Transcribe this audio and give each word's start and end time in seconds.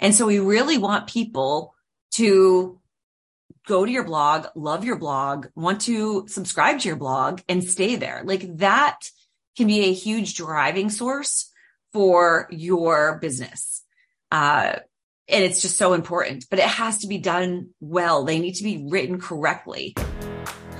And 0.00 0.14
so 0.14 0.26
we 0.26 0.40
really 0.40 0.78
want 0.78 1.06
people 1.06 1.74
to 2.12 2.80
go 3.66 3.84
to 3.84 3.92
your 3.92 4.04
blog, 4.04 4.46
love 4.56 4.84
your 4.84 4.98
blog, 4.98 5.46
want 5.54 5.82
to 5.82 6.26
subscribe 6.26 6.80
to 6.80 6.88
your 6.88 6.96
blog 6.96 7.42
and 7.48 7.62
stay 7.62 7.96
there. 7.96 8.22
Like 8.24 8.56
that 8.56 8.98
can 9.56 9.66
be 9.66 9.84
a 9.84 9.92
huge 9.92 10.34
driving 10.34 10.90
source 10.90 11.52
for 11.92 12.48
your 12.50 13.18
business. 13.18 13.82
Uh, 14.32 14.76
and 15.28 15.44
it's 15.44 15.62
just 15.62 15.76
so 15.76 15.92
important, 15.92 16.46
but 16.50 16.58
it 16.58 16.64
has 16.64 16.98
to 16.98 17.06
be 17.06 17.18
done 17.18 17.70
well. 17.78 18.24
They 18.24 18.40
need 18.40 18.54
to 18.54 18.64
be 18.64 18.86
written 18.88 19.20
correctly. 19.20 19.94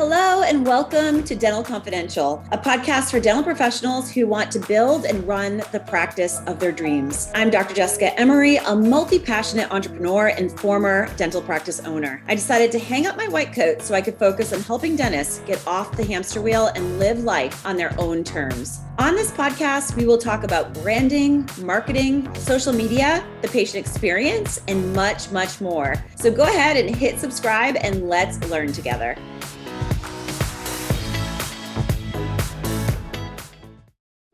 Hello, 0.01 0.43
and 0.43 0.67
welcome 0.67 1.23
to 1.25 1.37
Dental 1.37 1.63
Confidential, 1.63 2.43
a 2.53 2.57
podcast 2.57 3.11
for 3.11 3.21
dental 3.21 3.45
professionals 3.45 4.11
who 4.11 4.27
want 4.27 4.51
to 4.53 4.59
build 4.59 5.05
and 5.05 5.29
run 5.29 5.63
the 5.73 5.81
practice 5.81 6.41
of 6.47 6.59
their 6.59 6.73
dreams. 6.73 7.31
I'm 7.35 7.51
Dr. 7.51 7.75
Jessica 7.75 8.19
Emery, 8.19 8.57
a 8.57 8.75
multi 8.75 9.19
passionate 9.19 9.71
entrepreneur 9.71 10.29
and 10.29 10.59
former 10.59 11.15
dental 11.17 11.43
practice 11.43 11.81
owner. 11.81 12.23
I 12.29 12.35
decided 12.35 12.73
to 12.73 12.79
hang 12.79 13.07
up 13.07 13.19
my 13.19 13.29
white 13.29 13.53
coat 13.53 13.83
so 13.83 13.95
I 13.95 14.01
could 14.01 14.17
focus 14.17 14.55
on 14.55 14.63
helping 14.63 14.97
dentists 14.97 15.41
get 15.41 15.63
off 15.67 15.95
the 15.95 16.05
hamster 16.07 16.41
wheel 16.41 16.69
and 16.69 16.99
live 16.99 17.23
life 17.23 17.67
on 17.67 17.77
their 17.77 17.95
own 18.01 18.25
terms. 18.25 18.81
On 18.99 19.15
this 19.15 19.31
podcast, 19.31 19.97
we 19.97 20.07
will 20.07 20.19
talk 20.19 20.45
about 20.45 20.73
branding, 20.73 21.47
marketing, 21.59 22.35
social 22.37 22.73
media, 22.73 23.23
the 23.43 23.49
patient 23.49 23.87
experience, 23.87 24.63
and 24.67 24.95
much, 24.95 25.31
much 25.31 25.61
more. 25.61 26.03
So 26.17 26.31
go 26.31 26.45
ahead 26.45 26.79
and 26.79 26.97
hit 26.97 27.21
subscribe 27.21 27.77
and 27.83 28.09
let's 28.09 28.39
learn 28.49 28.73
together. 28.73 29.15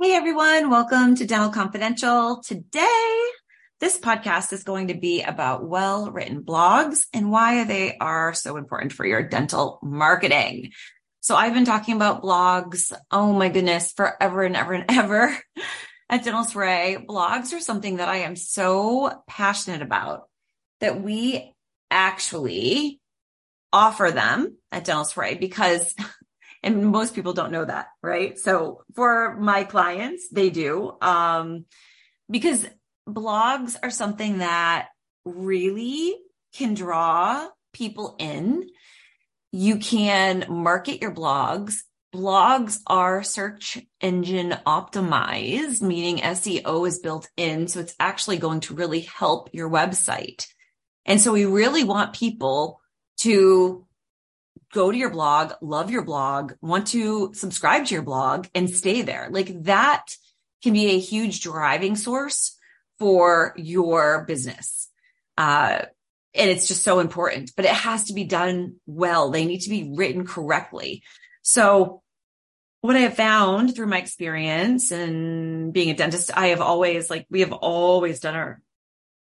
Hey 0.06 0.15
everyone, 0.15 0.70
welcome 0.70 1.16
to 1.16 1.27
Dental 1.27 1.51
Confidential. 1.51 2.41
Today, 2.41 3.20
this 3.80 3.98
podcast 3.98 4.52
is 4.52 4.62
going 4.62 4.87
to 4.87 4.95
be 4.95 5.23
about 5.23 5.66
well-written 5.66 6.45
blogs 6.45 7.06
and 7.12 7.33
why 7.33 7.64
they 7.64 7.98
are 7.98 8.33
so 8.33 8.56
important 8.56 8.92
for 8.92 9.05
your 9.05 9.25
dental 9.25 9.81
marketing. 9.83 10.70
So 11.22 11.34
I've 11.34 11.55
been 11.55 11.64
talking 11.64 11.97
about 11.97 12.22
blogs, 12.22 12.92
oh 13.11 13.33
my 13.33 13.48
goodness, 13.48 13.91
forever 13.94 14.44
and 14.44 14.55
ever 14.55 14.75
and 14.75 14.84
ever 14.89 15.36
at 16.09 16.22
Dental 16.22 16.44
Soiree. 16.44 17.05
Blogs 17.05 17.53
are 17.53 17.59
something 17.59 17.97
that 17.97 18.09
I 18.09 18.19
am 18.19 18.36
so 18.36 19.25
passionate 19.27 19.83
about 19.83 20.28
that 20.78 21.03
we 21.03 21.53
actually 21.91 23.00
offer 23.72 24.12
them 24.12 24.56
at 24.70 24.84
Dental 24.84 25.05
Soiree 25.05 25.34
because 25.34 25.92
and 26.67 26.84
most 26.86 27.14
people 27.14 27.33
don't 27.33 27.53
know 27.53 27.64
that, 27.64 27.86
right? 28.03 28.36
So 28.39 28.83
for 28.95 29.36
my 29.36 29.62
clients, 29.64 30.28
they 30.31 30.50
do. 30.50 30.97
Um, 31.00 31.64
because 32.28 32.67
blogs 33.09 33.77
are 33.83 33.91
something 33.91 34.39
that 34.39 34.89
really 35.25 36.17
can 36.55 36.75
draw 36.75 37.48
people 37.72 38.17
in. 38.19 38.69
You 39.53 39.77
can 39.77 40.44
market 40.48 41.00
your 41.00 41.14
blogs. 41.14 41.77
Blogs 42.12 42.81
are 42.87 43.22
search 43.22 43.78
engine 44.00 44.56
optimized, 44.67 45.83
meaning 45.83 46.19
SEO 46.19 46.89
is 46.89 46.98
built 46.98 47.28
in. 47.37 47.69
So 47.69 47.78
it's 47.78 47.94
actually 48.00 48.39
going 48.39 48.61
to 48.61 48.75
really 48.75 49.00
help 49.00 49.50
your 49.53 49.70
website. 49.70 50.47
And 51.05 51.20
so 51.20 51.33
we 51.33 51.44
really 51.44 51.84
want 51.84 52.17
people 52.17 52.81
to 53.19 53.86
go 54.72 54.91
to 54.91 54.98
your 54.98 55.11
blog, 55.11 55.53
love 55.61 55.91
your 55.91 56.05
blog, 56.05 56.53
want 56.61 56.89
to 56.89 57.33
subscribe 57.34 57.86
to 57.86 57.95
your 57.95 58.03
blog 58.03 58.47
and 58.55 58.69
stay 58.69 59.03
there. 59.03 59.28
Like 59.31 59.62
that 59.64 60.05
can 60.62 60.72
be 60.72 60.86
a 60.86 60.98
huge 60.98 61.41
driving 61.41 61.97
source 61.97 62.56
for 62.98 63.55
your 63.56 64.25
business. 64.25 64.89
Uh, 65.39 65.83
and 66.34 66.50
it's 66.50 66.69
just 66.69 66.83
so 66.83 66.98
important, 66.98 67.53
but 67.56 67.64
it 67.64 67.70
has 67.70 68.05
to 68.05 68.14
be 68.14 68.25
done 68.25 68.77
well. 68.87 69.31
They 69.31 69.44
need 69.44 69.61
to 69.61 69.70
be 69.70 69.92
written 69.94 70.27
correctly. 70.27 71.03
So 71.42 72.03
what 72.81 72.97
I 72.97 73.00
have 73.00 73.16
found 73.16 73.75
through 73.75 73.87
my 73.87 73.98
experience 73.98 74.91
and 74.91 75.72
being 75.72 75.91
a 75.91 75.94
dentist, 75.94 76.31
I 76.37 76.48
have 76.48 76.60
always 76.60 77.09
like, 77.09 77.27
we 77.31 77.41
have 77.41 77.53
always 77.53 78.21
done 78.21 78.34
our, 78.34 78.60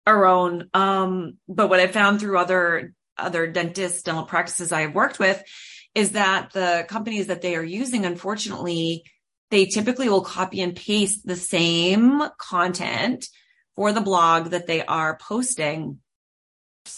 our 0.07 0.27
own. 0.27 0.69
Um, 0.75 1.39
but 1.49 1.69
what 1.69 1.81
I 1.81 1.87
found 1.87 2.21
through 2.21 2.39
other 2.39 2.93
other 3.19 3.47
dentists, 3.47 4.03
dental 4.03 4.25
practices 4.25 4.73
I 4.73 4.83
have 4.83 4.95
worked 4.95 5.19
with 5.19 5.43
is 5.95 6.13
that 6.13 6.53
the 6.53 6.87
companies 6.89 7.29
that 7.29 7.43
they 7.43 7.57
are 7.57 7.65
using, 7.65 8.05
unfortunately, 8.05 9.05
they 9.51 9.67
typically 9.67 10.09
will 10.09 10.23
copy 10.23 10.61
and 10.61 10.77
paste 10.77 11.27
the 11.27 11.37
same 11.37 12.23
content 12.39 13.27
for 13.75 13.93
the 13.93 14.01
blog 14.01 14.51
that 14.51 14.67
they 14.67 14.85
are 14.85 15.19
posting 15.19 15.99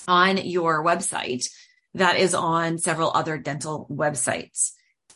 on 0.09 0.37
your 0.39 0.85
website 0.85 1.49
that 1.95 2.17
is 2.17 2.35
on 2.35 2.79
several 2.79 3.11
other 3.15 3.39
dental 3.39 3.87
websites. 3.91 4.73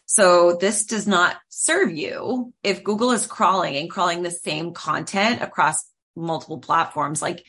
So 0.06 0.56
this 0.60 0.86
does 0.86 1.06
not 1.06 1.36
serve 1.48 1.90
you 1.90 2.52
if 2.62 2.84
Google 2.84 3.12
is 3.12 3.26
crawling 3.26 3.76
and 3.76 3.90
crawling 3.90 4.22
the 4.22 4.30
same 4.30 4.72
content 4.72 5.42
across 5.42 5.84
multiple 6.14 6.58
platforms. 6.58 7.22
Like 7.22 7.44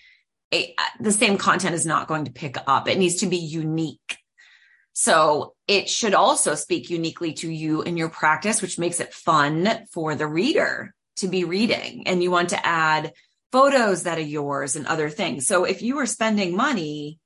the 0.52 1.12
same 1.12 1.38
content 1.38 1.76
is 1.76 1.86
not 1.86 2.08
going 2.08 2.26
to 2.26 2.32
pick 2.32 2.58
up. 2.68 2.88
It 2.88 2.98
needs 2.98 3.18
to 3.18 3.28
be 3.28 3.38
unique. 3.38 4.18
So 4.94 5.56
it 5.68 5.90
should 5.90 6.14
also 6.14 6.56
speak 6.56 6.90
uniquely 6.90 7.34
to 7.34 7.52
you 7.52 7.82
in 7.82 7.98
your 7.98 8.10
practice, 8.10 8.62
which 8.62 8.80
makes 8.80 9.00
it 9.00 9.14
fun 9.14 9.86
for 9.92 10.16
the 10.16 10.28
reader 10.28 10.94
to 11.18 11.28
be 11.28 11.44
reading. 11.44 12.08
And 12.08 12.24
you 12.24 12.32
want 12.32 12.50
to 12.50 12.66
add 12.66 13.12
photos 13.52 14.04
that 14.04 14.18
are 14.18 14.22
yours 14.22 14.76
and 14.76 14.88
other 14.88 15.10
things. 15.10 15.48
So 15.48 15.66
if 15.66 15.82
you 15.82 15.98
are 16.00 16.06
spending 16.06 16.56
money 16.56 17.20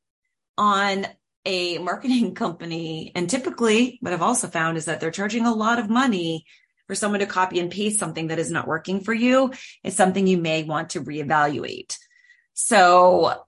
on 0.58 1.08
a 1.46 1.78
marketing 1.78 2.34
company, 2.36 3.12
and 3.16 3.30
typically 3.30 4.00
what 4.02 4.14
I've 4.14 4.22
also 4.22 4.48
found 4.48 4.78
is 4.78 4.86
that 4.86 5.00
they're 5.00 5.12
charging 5.12 5.46
a 5.46 5.54
lot 5.54 5.80
of 5.80 5.90
money 5.90 6.46
for 6.88 6.96
someone 6.96 7.20
to 7.20 7.28
copy 7.28 7.60
and 7.60 7.70
paste 7.70 8.00
something 8.00 8.28
that 8.28 8.40
is 8.40 8.50
not 8.50 8.68
working 8.68 9.02
for 9.02 9.14
you, 9.14 9.54
it's 9.84 9.96
something 9.96 10.26
you 10.26 10.40
may 10.40 10.64
want 10.64 10.92
to 10.92 11.02
reevaluate. 11.02 11.96
So, 12.62 13.46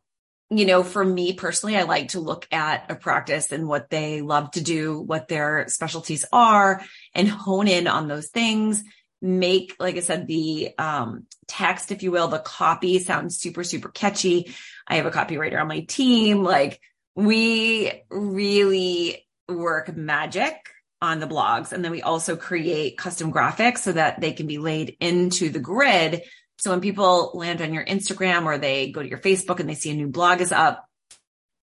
you 0.50 0.66
know, 0.66 0.84
for 0.84 1.04
me 1.04 1.34
personally, 1.34 1.76
I 1.76 1.84
like 1.84 2.10
to 2.10 2.22
look 2.22 2.48
at 2.50 2.90
a 2.90 2.96
practice 2.96 3.52
and 3.52 3.68
what 3.68 3.90
they 3.90 4.22
love 4.22 4.52
to 4.52 4.62
do, 4.62 5.02
what 5.02 5.28
their 5.28 5.68
specialties 5.68 6.26
are 6.32 6.82
and 7.14 7.28
hone 7.28 7.68
in 7.68 7.88
on 7.88 8.08
those 8.08 8.30
things. 8.30 8.82
Make, 9.22 9.76
like 9.80 9.98
I 9.98 10.00
said, 10.00 10.28
the 10.28 10.74
um, 10.78 11.28
text, 11.46 11.92
if 11.92 12.04
you 12.04 12.12
will, 12.12 12.30
the 12.30 12.40
copy 12.40 13.00
sounds 13.00 13.38
super, 13.38 13.66
super 13.66 13.90
catchy. 13.90 14.56
I 14.88 14.96
have 14.96 15.06
a 15.06 15.12
copywriter 15.12 15.60
on 15.60 15.68
my 15.68 15.82
team. 15.82 16.42
Like 16.44 16.80
we 17.14 17.92
really 18.10 19.28
work 19.50 19.94
magic 19.94 20.56
on 21.02 21.20
the 21.20 21.28
blogs. 21.28 21.74
And 21.74 21.84
then 21.84 21.92
we 21.92 22.02
also 22.02 22.38
create 22.38 22.98
custom 22.98 23.34
graphics 23.34 23.80
so 23.80 23.92
that 23.92 24.22
they 24.22 24.32
can 24.32 24.48
be 24.48 24.58
laid 24.58 24.96
into 25.02 25.50
the 25.50 25.60
grid 25.60 26.24
so 26.62 26.70
when 26.70 26.80
people 26.80 27.32
land 27.34 27.60
on 27.60 27.74
your 27.74 27.84
Instagram 27.84 28.46
or 28.46 28.60
they 28.60 28.92
go 28.92 29.02
to 29.02 29.10
your 29.10 29.18
Facebook 29.18 29.60
and 29.60 29.68
they 29.68 29.74
see 29.74 29.90
a 29.90 29.96
new 29.96 30.10
blog 30.10 30.42
is 30.42 30.52
up, 30.52 30.86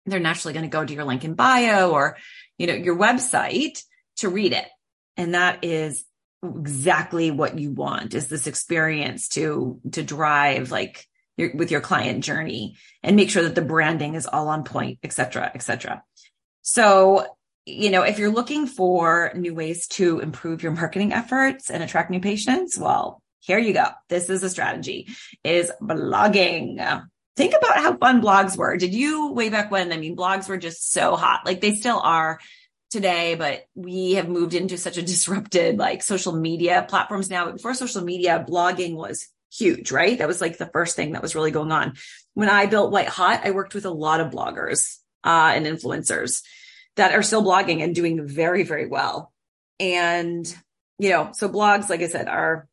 they're 0.05 0.19
naturally 0.19 0.53
going 0.53 0.69
to 0.69 0.69
go 0.69 0.85
to 0.85 0.93
your 0.93 1.03
link 1.03 1.23
in 1.23 1.33
bio 1.33 1.89
or, 1.89 2.15
you 2.59 2.67
know, 2.67 2.75
your 2.75 2.95
website 2.95 3.81
to 4.17 4.29
read 4.29 4.53
it. 4.53 4.67
And 5.17 5.33
that 5.33 5.63
is 5.63 6.05
exactly 6.43 7.31
what 7.31 7.57
you 7.57 7.71
want 7.71 8.13
is 8.13 8.27
this 8.27 8.45
experience 8.45 9.29
to, 9.29 9.81
to 9.93 10.03
drive 10.03 10.69
like 10.69 11.07
your, 11.37 11.55
with 11.55 11.71
your 11.71 11.81
client 11.81 12.23
journey 12.23 12.75
and 13.01 13.15
make 13.15 13.31
sure 13.31 13.41
that 13.41 13.55
the 13.55 13.63
branding 13.63 14.13
is 14.13 14.27
all 14.27 14.47
on 14.47 14.63
point, 14.63 14.99
et 15.01 15.11
cetera, 15.11 15.49
et 15.55 15.63
cetera. 15.63 16.03
So, 16.61 17.25
you 17.65 17.89
know, 17.89 18.03
if 18.03 18.19
you're 18.19 18.29
looking 18.29 18.67
for 18.67 19.31
new 19.33 19.55
ways 19.55 19.87
to 19.87 20.19
improve 20.19 20.61
your 20.61 20.73
marketing 20.73 21.13
efforts 21.13 21.71
and 21.71 21.81
attract 21.81 22.11
new 22.11 22.19
patients, 22.19 22.77
well, 22.77 23.22
here 23.43 23.59
you 23.59 23.73
go. 23.73 23.85
This 24.07 24.29
is 24.29 24.41
a 24.41 24.49
strategy 24.49 25.09
is 25.43 25.71
blogging. 25.81 27.03
Think 27.35 27.53
about 27.53 27.77
how 27.77 27.97
fun 27.97 28.21
blogs 28.21 28.55
were. 28.55 28.77
Did 28.77 28.93
you 28.93 29.33
way 29.33 29.49
back 29.49 29.69
when? 29.69 29.91
I 29.91 29.97
mean, 29.97 30.15
blogs 30.15 30.47
were 30.47 30.57
just 30.57 30.91
so 30.91 31.17
hot. 31.17 31.45
Like 31.45 31.59
they 31.59 31.75
still 31.75 31.99
are 31.99 32.39
today, 32.89 33.35
but 33.35 33.65
we 33.75 34.13
have 34.13 34.29
moved 34.29 34.53
into 34.53 34.77
such 34.77 34.97
a 34.97 35.01
disrupted 35.01 35.77
like 35.77 36.03
social 36.03 36.33
media 36.33 36.85
platforms 36.87 37.29
now. 37.29 37.45
But 37.45 37.55
before 37.55 37.73
social 37.73 38.03
media, 38.03 38.45
blogging 38.47 38.95
was 38.95 39.27
huge, 39.51 39.91
right? 39.91 40.17
That 40.17 40.27
was 40.27 40.39
like 40.39 40.57
the 40.57 40.67
first 40.67 40.95
thing 40.95 41.11
that 41.11 41.21
was 41.21 41.35
really 41.35 41.51
going 41.51 41.71
on. 41.71 41.93
When 42.35 42.49
I 42.49 42.67
built 42.67 42.91
White 42.91 43.09
Hot, 43.09 43.41
I 43.43 43.51
worked 43.51 43.75
with 43.75 43.85
a 43.85 43.91
lot 43.91 44.21
of 44.21 44.31
bloggers 44.31 44.97
uh, 45.23 45.51
and 45.53 45.65
influencers 45.65 46.43
that 46.95 47.13
are 47.13 47.23
still 47.23 47.43
blogging 47.43 47.83
and 47.83 47.93
doing 47.93 48.25
very, 48.25 48.63
very 48.63 48.87
well. 48.87 49.33
And, 49.79 50.45
you 50.97 51.09
know, 51.09 51.31
so 51.33 51.49
blogs, 51.49 51.89
like 51.89 52.01
I 52.01 52.07
said, 52.07 52.27
are 52.27 52.67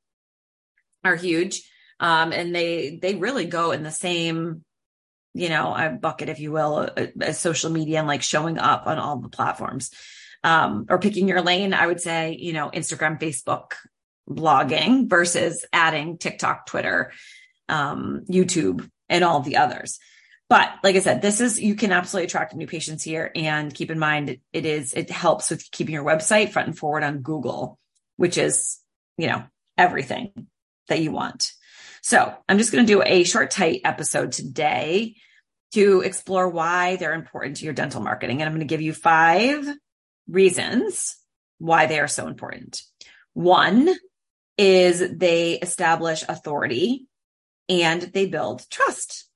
are 1.04 1.16
huge. 1.16 1.62
Um, 1.98 2.32
and 2.32 2.54
they, 2.54 2.98
they 3.00 3.14
really 3.14 3.44
go 3.44 3.72
in 3.72 3.82
the 3.82 3.90
same, 3.90 4.64
you 5.34 5.48
know, 5.48 5.74
a 5.74 5.90
bucket, 5.90 6.28
if 6.28 6.40
you 6.40 6.50
will, 6.50 6.88
as 7.20 7.38
social 7.38 7.70
media 7.70 7.98
and 7.98 8.08
like 8.08 8.22
showing 8.22 8.58
up 8.58 8.86
on 8.86 8.98
all 8.98 9.18
the 9.18 9.28
platforms. 9.28 9.90
Um, 10.42 10.86
or 10.88 10.98
picking 10.98 11.28
your 11.28 11.42
lane, 11.42 11.74
I 11.74 11.86
would 11.86 12.00
say, 12.00 12.34
you 12.40 12.54
know, 12.54 12.70
Instagram, 12.70 13.20
Facebook, 13.20 13.72
blogging 14.28 15.08
versus 15.10 15.66
adding 15.72 16.16
TikTok, 16.16 16.64
Twitter, 16.64 17.12
um, 17.68 18.22
YouTube, 18.30 18.88
and 19.08 19.22
all 19.22 19.40
the 19.40 19.58
others. 19.58 19.98
but 20.50 20.68
like 20.82 20.96
I 20.96 20.98
said, 20.98 21.22
this 21.22 21.40
is, 21.40 21.60
you 21.60 21.76
can 21.76 21.92
absolutely 21.92 22.26
attract 22.26 22.56
new 22.56 22.66
patients 22.66 23.04
here. 23.04 23.30
And 23.36 23.72
keep 23.72 23.88
in 23.90 24.00
mind, 24.00 24.38
it 24.52 24.66
is, 24.66 24.92
it 24.94 25.08
helps 25.08 25.48
with 25.48 25.70
keeping 25.70 25.94
your 25.94 26.04
website 26.04 26.50
front 26.50 26.66
and 26.66 26.76
forward 26.76 27.04
on 27.04 27.20
Google, 27.20 27.78
which 28.16 28.36
is, 28.36 28.80
you 29.16 29.28
know, 29.28 29.44
everything 29.78 30.48
that 30.90 31.00
you 31.00 31.10
want. 31.10 31.52
So 32.02 32.34
I'm 32.48 32.58
just 32.58 32.72
going 32.72 32.86
to 32.86 32.92
do 32.92 33.02
a 33.04 33.24
short, 33.24 33.50
tight 33.50 33.80
episode 33.84 34.32
today 34.32 35.16
to 35.72 36.00
explore 36.00 36.48
why 36.48 36.96
they're 36.96 37.14
important 37.14 37.56
to 37.56 37.64
your 37.64 37.74
dental 37.74 38.02
marketing. 38.02 38.40
And 38.40 38.48
I'm 38.48 38.54
going 38.54 38.66
to 38.66 38.72
give 38.72 38.80
you 38.80 38.92
five 38.92 39.66
reasons 40.28 41.16
why 41.58 41.86
they 41.86 42.00
are 42.00 42.08
so 42.08 42.26
important. 42.26 42.82
One 43.34 43.88
is 44.58 45.02
they 45.16 45.52
establish 45.54 46.24
authority 46.28 47.06
and 47.68 48.02
they 48.02 48.26
build 48.26 48.68
trust, 48.70 49.26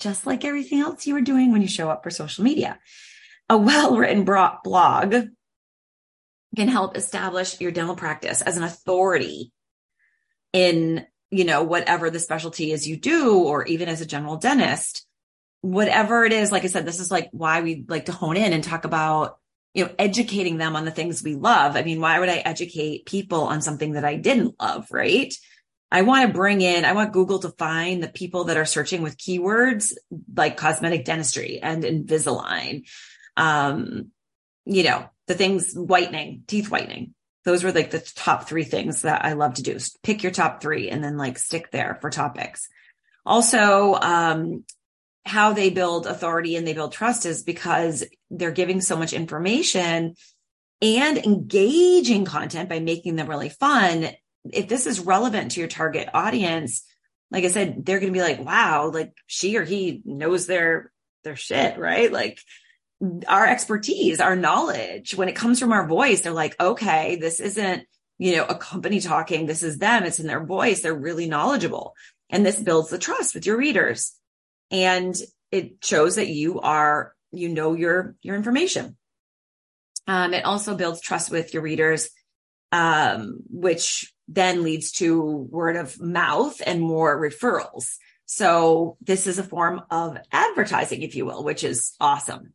just 0.00 0.26
like 0.26 0.44
everything 0.44 0.80
else 0.80 1.06
you 1.06 1.16
are 1.16 1.20
doing 1.20 1.52
when 1.52 1.62
you 1.62 1.68
show 1.68 1.90
up 1.90 2.02
for 2.02 2.10
social 2.10 2.44
media. 2.44 2.78
A 3.48 3.56
well 3.56 3.96
written 3.96 4.24
blog 4.24 5.14
can 6.56 6.68
help 6.68 6.96
establish 6.96 7.60
your 7.60 7.70
dental 7.70 7.94
practice 7.94 8.40
as 8.40 8.56
an 8.56 8.62
authority 8.62 9.52
in, 10.56 11.06
you 11.30 11.44
know, 11.44 11.62
whatever 11.62 12.08
the 12.08 12.20
specialty 12.20 12.72
is 12.72 12.88
you 12.88 12.96
do, 12.96 13.42
or 13.42 13.64
even 13.66 13.88
as 13.88 14.00
a 14.00 14.06
general 14.06 14.36
dentist, 14.36 15.06
whatever 15.60 16.24
it 16.24 16.32
is. 16.32 16.50
Like 16.50 16.64
I 16.64 16.68
said, 16.68 16.86
this 16.86 17.00
is 17.00 17.10
like 17.10 17.28
why 17.32 17.60
we 17.60 17.84
like 17.86 18.06
to 18.06 18.12
hone 18.12 18.36
in 18.36 18.52
and 18.52 18.64
talk 18.64 18.84
about 18.84 19.38
you 19.74 19.84
know, 19.84 19.94
educating 19.98 20.56
them 20.56 20.74
on 20.74 20.86
the 20.86 20.90
things 20.90 21.22
we 21.22 21.34
love. 21.34 21.76
I 21.76 21.82
mean, 21.82 22.00
why 22.00 22.18
would 22.18 22.30
I 22.30 22.38
educate 22.38 23.04
people 23.04 23.42
on 23.42 23.60
something 23.60 23.92
that 23.92 24.06
I 24.06 24.16
didn't 24.16 24.54
love? 24.58 24.86
Right. 24.90 25.34
I 25.92 26.00
want 26.00 26.26
to 26.26 26.34
bring 26.34 26.62
in, 26.62 26.86
I 26.86 26.94
want 26.94 27.12
Google 27.12 27.40
to 27.40 27.50
find 27.50 28.02
the 28.02 28.08
people 28.08 28.44
that 28.44 28.56
are 28.56 28.64
searching 28.64 29.02
with 29.02 29.18
keywords 29.18 29.92
like 30.34 30.56
cosmetic 30.56 31.04
dentistry 31.04 31.60
and 31.62 31.84
Invisalign. 31.84 32.88
Um, 33.36 34.12
you 34.64 34.82
know, 34.82 35.10
the 35.26 35.34
things 35.34 35.74
whitening, 35.74 36.44
teeth 36.46 36.70
whitening. 36.70 37.14
Those 37.46 37.62
were 37.62 37.70
like 37.70 37.92
the 37.92 38.00
top 38.00 38.48
three 38.48 38.64
things 38.64 39.02
that 39.02 39.24
I 39.24 39.34
love 39.34 39.54
to 39.54 39.62
do. 39.62 39.78
Pick 40.02 40.24
your 40.24 40.32
top 40.32 40.60
three 40.60 40.90
and 40.90 41.02
then 41.02 41.16
like 41.16 41.38
stick 41.38 41.70
there 41.70 41.96
for 42.00 42.10
topics. 42.10 42.68
Also, 43.24 43.94
um, 43.94 44.64
how 45.24 45.52
they 45.52 45.70
build 45.70 46.08
authority 46.08 46.56
and 46.56 46.66
they 46.66 46.74
build 46.74 46.92
trust 46.92 47.24
is 47.24 47.44
because 47.44 48.04
they're 48.30 48.50
giving 48.50 48.80
so 48.80 48.96
much 48.96 49.12
information 49.12 50.16
and 50.82 51.18
engaging 51.18 52.24
content 52.24 52.68
by 52.68 52.80
making 52.80 53.14
them 53.14 53.28
really 53.28 53.48
fun. 53.48 54.08
If 54.52 54.66
this 54.66 54.88
is 54.88 54.98
relevant 54.98 55.52
to 55.52 55.60
your 55.60 55.68
target 55.68 56.08
audience, 56.14 56.84
like 57.30 57.44
I 57.44 57.48
said, 57.48 57.86
they're 57.86 58.00
going 58.00 58.12
to 58.12 58.18
be 58.18 58.24
like, 58.24 58.44
wow, 58.44 58.90
like 58.92 59.12
she 59.28 59.56
or 59.56 59.62
he 59.62 60.02
knows 60.04 60.48
their, 60.48 60.90
their 61.22 61.36
shit, 61.36 61.78
right? 61.78 62.10
Like 62.10 62.40
our 63.28 63.46
expertise, 63.46 64.20
our 64.20 64.36
knowledge, 64.36 65.14
when 65.14 65.28
it 65.28 65.36
comes 65.36 65.60
from 65.60 65.72
our 65.72 65.86
voice, 65.86 66.22
they're 66.22 66.32
like, 66.32 66.58
okay, 66.60 67.16
this 67.16 67.40
isn't, 67.40 67.84
you 68.18 68.36
know, 68.36 68.44
a 68.44 68.54
company 68.54 69.00
talking. 69.00 69.46
This 69.46 69.62
is 69.62 69.78
them. 69.78 70.04
It's 70.04 70.20
in 70.20 70.26
their 70.26 70.44
voice. 70.44 70.80
They're 70.80 70.94
really 70.94 71.28
knowledgeable. 71.28 71.94
And 72.30 72.44
this 72.44 72.60
builds 72.60 72.90
the 72.90 72.98
trust 72.98 73.34
with 73.34 73.46
your 73.46 73.56
readers 73.58 74.16
and 74.70 75.14
it 75.50 75.84
shows 75.84 76.16
that 76.16 76.28
you 76.28 76.60
are 76.60 77.14
you 77.32 77.48
know 77.48 77.74
your 77.74 78.16
your 78.22 78.36
information 78.36 78.96
um, 80.06 80.34
it 80.34 80.44
also 80.44 80.76
builds 80.76 81.00
trust 81.00 81.30
with 81.30 81.52
your 81.52 81.62
readers 81.62 82.10
um, 82.72 83.38
which 83.48 84.12
then 84.28 84.62
leads 84.62 84.92
to 84.92 85.22
word 85.22 85.76
of 85.76 86.00
mouth 86.00 86.60
and 86.64 86.80
more 86.80 87.20
referrals 87.20 87.96
so 88.24 88.96
this 89.00 89.26
is 89.26 89.38
a 89.38 89.44
form 89.44 89.82
of 89.90 90.18
advertising 90.32 91.02
if 91.02 91.14
you 91.14 91.24
will 91.24 91.44
which 91.44 91.64
is 91.64 91.94
awesome 92.00 92.52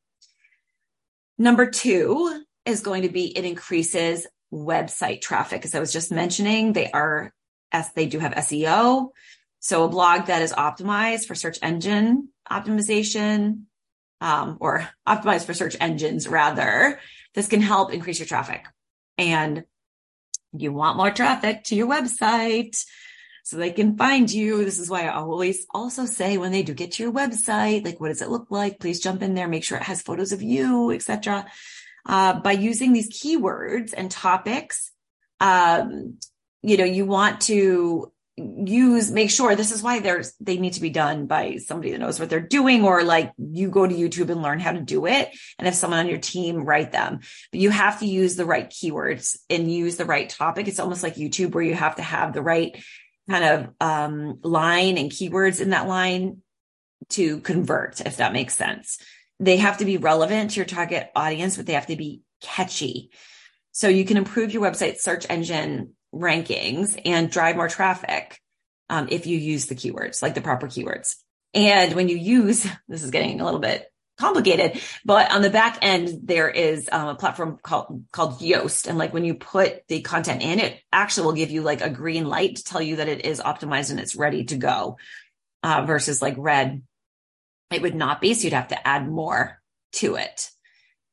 number 1.38 1.70
two 1.70 2.44
is 2.66 2.82
going 2.82 3.04
to 3.04 3.10
be 3.10 3.36
it 3.38 3.46
increases 3.46 4.28
website 4.54 5.22
traffic. 5.22 5.64
As 5.66 5.76
i 5.76 5.80
was 5.80 5.94
just 5.94 6.12
mentioning 6.12 6.74
they 6.74 6.92
are 6.92 7.34
as 7.72 7.92
they 7.94 8.06
do 8.06 8.20
have 8.20 8.34
seo 8.34 9.10
so 9.60 9.86
a 9.86 9.90
blog 9.90 10.26
that 10.26 10.42
is 10.42 10.54
optimized 10.54 11.26
for 11.26 11.36
search 11.36 11.60
engine 11.62 12.30
optimization, 12.52 13.64
um, 14.20 14.58
or 14.60 14.88
optimized 15.08 15.46
for 15.46 15.54
search 15.54 15.76
engines 15.80 16.28
rather, 16.28 17.00
this 17.34 17.48
can 17.48 17.62
help 17.62 17.94
increase 17.94 18.20
your 18.20 18.28
traffic. 18.28 18.66
And 19.18 19.64
you 20.54 20.74
want 20.74 20.98
more 20.98 21.12
traffic 21.12 21.64
to 21.66 21.76
your 21.76 21.88
website 21.88 22.84
so 23.44 23.58
they 23.58 23.72
can 23.72 23.98
find 23.98 24.32
you. 24.32 24.64
This 24.64 24.80
is 24.80 24.90
why 24.90 25.04
I 25.04 25.14
always 25.14 25.66
also 25.74 26.06
say 26.06 26.38
when 26.38 26.52
they 26.52 26.64
do 26.64 26.74
get 26.74 26.94
to 26.94 27.04
your 27.04 27.12
website, 27.12 27.86
like, 27.86 28.00
what 28.00 28.10
does 28.10 28.22
it 28.22 28.30
look 28.30 28.48
like? 28.50 28.80
Please 28.80 29.00
jump 29.00 29.22
in 29.22 29.34
there, 29.34 29.48
make 29.48 29.64
sure 29.64 29.78
it 29.78 29.84
has 29.84 30.02
photos 30.02 30.32
of 30.32 30.42
you, 30.42 30.92
etc. 30.92 31.46
Uh, 32.06 32.40
by 32.40 32.54
using 32.54 32.94
these 32.94 33.10
keywords 33.10 33.94
and 33.96 34.10
topics, 34.10 34.92
um, 35.40 36.18
you 36.62 36.78
know, 36.78 36.86
you 36.86 37.06
want 37.06 37.42
to 37.42 38.12
use 38.38 39.12
make 39.12 39.30
sure 39.30 39.56
this 39.56 39.72
is 39.72 39.84
why 39.84 40.00
there's 40.00 40.34
they 40.40 40.58
need 40.58 40.74
to 40.74 40.82
be 40.82 40.90
done 40.90 41.26
by 41.26 41.58
somebody 41.58 41.92
that 41.92 42.00
knows 42.00 42.20
what 42.20 42.30
they're 42.30 42.40
doing 42.40 42.84
or 42.84 43.04
like 43.04 43.34
you 43.38 43.70
go 43.70 43.86
to 43.86 43.94
youtube 43.94 44.30
and 44.30 44.42
learn 44.42 44.60
how 44.60 44.72
to 44.72 44.80
do 44.80 45.06
it 45.06 45.30
and 45.60 45.68
if 45.68 45.76
someone 45.76 46.00
on 46.00 46.08
your 46.08 46.18
team 46.18 46.64
write 46.64 46.92
them 46.92 47.20
but 47.52 47.60
you 47.60 47.70
have 47.70 48.00
to 48.00 48.06
use 48.06 48.36
the 48.36 48.46
right 48.46 48.70
keywords 48.70 49.38
and 49.50 49.72
use 49.72 49.98
the 49.98 50.06
right 50.06 50.30
topic 50.30 50.68
it's 50.68 50.80
almost 50.80 51.04
like 51.04 51.16
youtube 51.16 51.54
where 51.54 51.64
you 51.64 51.76
have 51.76 51.98
to 51.98 52.02
have 52.02 52.34
the 52.34 52.42
right 52.42 52.82
kind 53.32 53.44
of 53.44 53.74
um, 53.80 54.40
line 54.44 54.98
and 54.98 55.12
keywords 55.12 55.62
in 55.62 55.72
that 55.72 55.88
line 55.88 56.42
to 57.10 57.40
convert 57.40 58.02
if 58.02 58.18
that 58.18 58.34
makes 58.34 58.56
sense 58.56 59.00
they 59.40 59.58
have 59.58 59.78
to 59.78 59.86
be 59.86 59.98
relevant 59.98 60.52
to 60.52 60.58
your 60.58 60.66
target 60.66 61.10
audience 61.16 61.58
but 61.58 61.66
they 61.66 61.74
have 61.74 61.88
to 61.88 61.96
be 61.96 62.22
catchy 62.42 63.10
so 63.72 63.88
you 63.88 64.06
can 64.06 64.18
improve 64.18 64.54
your 64.54 64.64
website 64.64 64.98
search 64.98 65.26
engine 65.30 65.94
rankings 66.14 67.00
and 67.06 67.32
drive 67.32 67.56
more 67.56 67.70
traffic 67.70 68.40
um, 68.92 69.08
if 69.10 69.26
you 69.26 69.38
use 69.38 69.68
the 69.68 69.76
keywords, 69.76 70.22
like 70.22 70.36
the 70.36 70.42
proper 70.42 70.68
keywords. 70.68 71.16
And 71.54 71.94
when 71.94 72.10
you 72.10 72.18
use, 72.18 72.68
this 72.88 73.04
is 73.04 73.10
getting 73.10 73.42
a 73.42 73.46
little 73.46 73.60
bit 73.60 73.88
complicated, 74.18 74.82
but 75.04 75.32
on 75.32 75.42
the 75.42 75.50
back 75.50 75.80
end, 75.82 76.22
there 76.24 76.50
is 76.50 76.88
um, 76.92 77.10
a 77.10 77.16
platform 77.16 77.60
called, 77.62 78.04
called 78.12 78.40
Yoast. 78.40 78.88
And 78.88 78.98
like 78.98 79.14
when 79.14 79.26
you 79.26 79.34
put 79.36 79.88
the 79.88 80.02
content 80.02 80.42
in, 80.42 80.60
it 80.60 80.80
actually 80.92 81.26
will 81.26 81.34
give 81.34 81.52
you 81.52 81.62
like 81.62 81.82
a 81.82 81.90
green 81.90 82.26
light 82.26 82.58
to 82.58 82.64
tell 82.64 82.82
you 82.82 82.98
that 82.98 83.08
it 83.08 83.26
is 83.26 83.40
optimized 83.40 83.92
and 83.92 84.00
it's 84.00 84.16
ready 84.16 84.46
to 84.46 84.58
go 84.58 84.98
uh, 85.64 85.84
versus 85.86 86.22
like 86.22 86.36
red. 86.38 86.84
It 87.72 87.82
would 87.82 87.96
not 87.96 88.22
be. 88.22 88.34
So 88.34 88.44
you'd 88.44 88.54
have 88.54 88.70
to 88.70 88.88
add 88.88 89.10
more 89.10 89.60
to 89.94 90.16
it. 90.16 90.50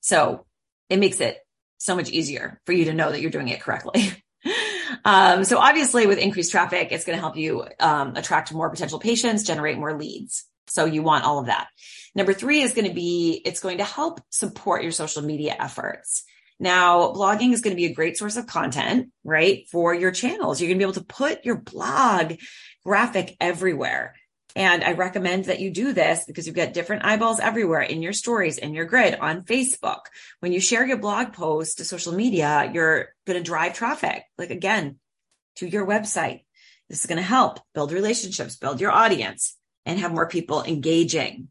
So 0.01 0.47
it 0.89 0.99
makes 0.99 1.21
it 1.21 1.39
so 1.79 1.95
much 1.95 2.11
easier 2.11 2.61
for 2.67 2.73
you 2.73 2.87
to 2.87 2.95
know 2.95 3.11
that 3.11 3.21
you're 3.21 3.31
doing 3.31 3.49
it 3.49 3.61
correctly. 3.61 4.13
Um, 5.05 5.45
so 5.45 5.59
obviously 5.59 6.07
with 6.07 6.19
increased 6.19 6.51
traffic, 6.51 6.89
it's 6.91 7.05
going 7.05 7.17
to 7.17 7.21
help 7.21 7.37
you 7.37 7.65
um, 7.81 8.17
attract 8.17 8.53
more 8.53 8.71
potential 8.71 8.99
patients, 8.99 9.43
generate 9.43 9.79
more 9.79 9.99
leads. 9.99 10.45
So 10.69 10.85
you 10.85 11.03
want 11.03 11.25
all 11.25 11.39
of 11.39 11.47
that. 11.47 11.69
Number 12.15 12.33
three 12.33 12.63
is 12.63 12.75
going 12.75 12.89
to 12.89 12.95
be, 12.95 13.41
it's 13.45 13.61
going 13.61 13.79
to 13.79 13.85
help 13.85 14.21
support 14.31 14.83
your 14.83 14.93
social 14.93 15.23
media 15.23 15.57
efforts. 15.59 16.25
Now, 16.61 17.13
blogging 17.13 17.53
is 17.53 17.61
going 17.61 17.77
to 17.77 17.81
be 17.81 17.87
a 17.87 17.95
great 17.95 18.17
source 18.17 18.37
of 18.37 18.47
content, 18.47 19.13
right? 19.23 19.69
For 19.71 19.95
your 19.95 20.11
channels. 20.11 20.61
You're 20.61 20.69
going 20.69 20.79
to 20.79 20.85
be 20.85 20.91
able 20.91 21.01
to 21.01 21.05
put 21.05 21.45
your 21.45 21.57
blog 21.57 22.35
graphic 22.85 23.37
everywhere. 23.41 24.15
And 24.57 24.83
I 24.83 24.93
recommend 24.95 25.45
that 25.45 25.61
you 25.61 25.71
do 25.71 25.93
this 25.93 26.25
because 26.27 26.47
you've 26.47 26.57
got 26.57 26.73
different 26.73 27.05
eyeballs 27.05 27.39
everywhere 27.39 27.83
in 27.83 28.03
your 28.03 28.13
stories, 28.13 28.59
in 28.59 28.75
your 28.75 28.87
grid, 28.87 29.17
on 29.21 29.43
Facebook. 29.45 30.01
When 30.41 30.53
you 30.53 30.59
share 30.59 30.85
your 30.85 30.97
blog 30.97 31.33
post 31.33 31.79
to 31.79 31.85
social 31.85 32.13
media, 32.13 32.69
you're 32.75 33.15
going 33.25 33.39
to 33.39 33.45
drive 33.45 33.75
traffic, 33.75 34.25
like 34.37 34.51
again, 34.51 34.99
to 35.57 35.69
your 35.69 35.87
website. 35.87 36.43
This 36.89 37.01
is 37.01 37.07
going 37.07 37.19
to 37.19 37.23
help 37.23 37.61
build 37.75 37.93
relationships, 37.93 38.57
build 38.57 38.81
your 38.81 38.91
audience, 38.91 39.57
and 39.87 39.99
have 39.99 40.13
more 40.13 40.29
people 40.29 40.63
engaging 40.65 41.49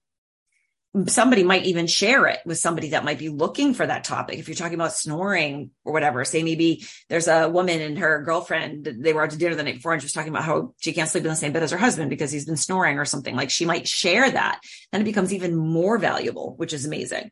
somebody 1.07 1.43
might 1.43 1.65
even 1.65 1.87
share 1.87 2.25
it 2.27 2.39
with 2.45 2.57
somebody 2.57 2.89
that 2.89 3.05
might 3.05 3.19
be 3.19 3.29
looking 3.29 3.73
for 3.73 3.85
that 3.85 4.03
topic. 4.03 4.39
If 4.39 4.47
you're 4.47 4.55
talking 4.55 4.75
about 4.75 4.93
snoring 4.93 5.71
or 5.83 5.93
whatever, 5.93 6.25
say 6.25 6.43
maybe 6.43 6.85
there's 7.09 7.27
a 7.27 7.49
woman 7.49 7.81
and 7.81 7.99
her 7.99 8.23
girlfriend, 8.23 8.85
they 8.99 9.13
were 9.13 9.23
out 9.23 9.31
to 9.31 9.37
dinner 9.37 9.55
the 9.55 9.63
night 9.63 9.75
before 9.75 9.93
and 9.93 10.01
she 10.01 10.05
was 10.05 10.13
talking 10.13 10.29
about 10.29 10.43
how 10.43 10.73
she 10.79 10.93
can't 10.93 11.09
sleep 11.09 11.23
in 11.23 11.29
the 11.29 11.35
same 11.35 11.51
bed 11.51 11.63
as 11.63 11.71
her 11.71 11.77
husband 11.77 12.09
because 12.09 12.31
he's 12.31 12.45
been 12.45 12.57
snoring 12.57 12.97
or 12.97 13.05
something. 13.05 13.35
Like 13.35 13.49
she 13.49 13.65
might 13.65 13.87
share 13.87 14.29
that. 14.29 14.61
Then 14.91 15.01
it 15.01 15.05
becomes 15.05 15.33
even 15.33 15.55
more 15.55 15.97
valuable, 15.97 16.55
which 16.57 16.73
is 16.73 16.85
amazing. 16.85 17.31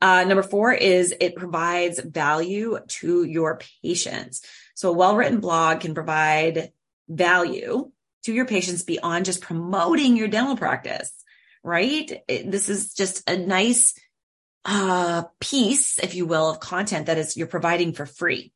Uh, 0.00 0.24
number 0.24 0.42
four 0.42 0.72
is 0.72 1.14
it 1.20 1.36
provides 1.36 2.00
value 2.00 2.78
to 2.88 3.22
your 3.22 3.60
patients. 3.82 4.44
So 4.74 4.88
a 4.88 4.96
well-written 4.96 5.38
blog 5.38 5.80
can 5.80 5.94
provide 5.94 6.72
value 7.08 7.92
to 8.24 8.32
your 8.32 8.46
patients 8.46 8.82
beyond 8.82 9.24
just 9.24 9.40
promoting 9.40 10.16
your 10.16 10.28
dental 10.28 10.56
practice 10.56 11.12
right? 11.62 12.22
It, 12.28 12.50
this 12.50 12.68
is 12.68 12.94
just 12.94 13.28
a 13.28 13.36
nice 13.36 13.94
uh, 14.64 15.24
piece, 15.40 15.98
if 15.98 16.14
you 16.14 16.26
will, 16.26 16.50
of 16.50 16.60
content 16.60 17.06
that 17.06 17.18
is 17.18 17.36
you're 17.36 17.46
providing 17.46 17.92
for 17.92 18.06
free. 18.06 18.52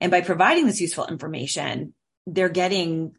And 0.00 0.10
by 0.10 0.20
providing 0.20 0.66
this 0.66 0.80
useful 0.80 1.06
information, 1.06 1.94
they're 2.26 2.48
getting, 2.48 3.16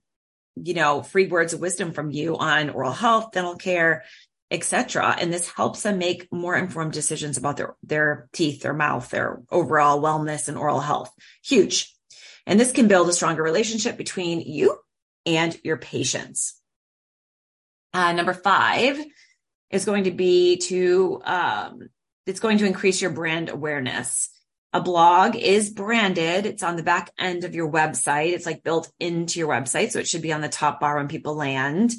you 0.56 0.74
know, 0.74 1.02
free 1.02 1.28
words 1.28 1.54
of 1.54 1.62
wisdom 1.62 1.94
from 1.94 2.12
you 2.12 2.38
on 2.38 2.70
oral 2.70 2.92
health, 2.92 3.32
dental 3.32 3.56
care, 3.56 4.04
etc. 4.52 5.16
And 5.20 5.34
this 5.34 5.50
helps 5.50 5.84
them 5.84 5.98
make 5.98 6.32
more 6.32 6.56
informed 6.56 6.94
decisions 6.94 7.38
about 7.38 7.58
their, 7.58 7.76
their 7.84 8.30
teeth, 8.34 8.62
their 8.62 8.74
mouth, 8.74 9.10
their 9.10 9.42
overall 9.50 10.02
wellness 10.02 10.48
and 10.48 10.58
oral 10.58 10.82
health. 10.82 11.12
Huge. 11.44 11.94
And 12.46 12.60
this 12.60 12.74
can 12.74 12.90
build 12.90 13.08
a 13.08 13.14
stronger 13.14 13.42
relationship 13.42 13.98
between 13.98 14.42
you 14.42 14.78
and 15.26 15.58
your 15.64 15.78
patients. 15.78 16.60
Uh, 17.94 18.14
number 18.14 18.34
five 18.34 19.00
is 19.70 19.86
going 19.86 20.06
to 20.06 20.12
be 20.12 20.58
to, 20.58 21.22
um, 21.24 21.90
it's 22.26 22.40
going 22.40 22.58
to 22.60 22.66
increase 22.66 23.02
your 23.02 23.12
brand 23.12 23.50
awareness. 23.50 24.30
A 24.72 24.82
blog 24.82 25.36
is 25.36 25.70
branded. 25.70 26.46
It's 26.46 26.64
on 26.64 26.76
the 26.76 26.84
back 26.84 27.12
end 27.20 27.44
of 27.44 27.54
your 27.54 27.72
website. 27.72 28.32
It's 28.34 28.46
like 28.46 28.64
built 28.64 28.92
into 29.00 29.40
your 29.40 29.50
website. 29.50 29.92
So 29.92 30.00
it 30.00 30.08
should 30.08 30.24
be 30.24 30.34
on 30.34 30.42
the 30.42 30.50
top 30.50 30.80
bar 30.80 30.98
when 30.98 31.08
people 31.08 31.36
land 31.36 31.94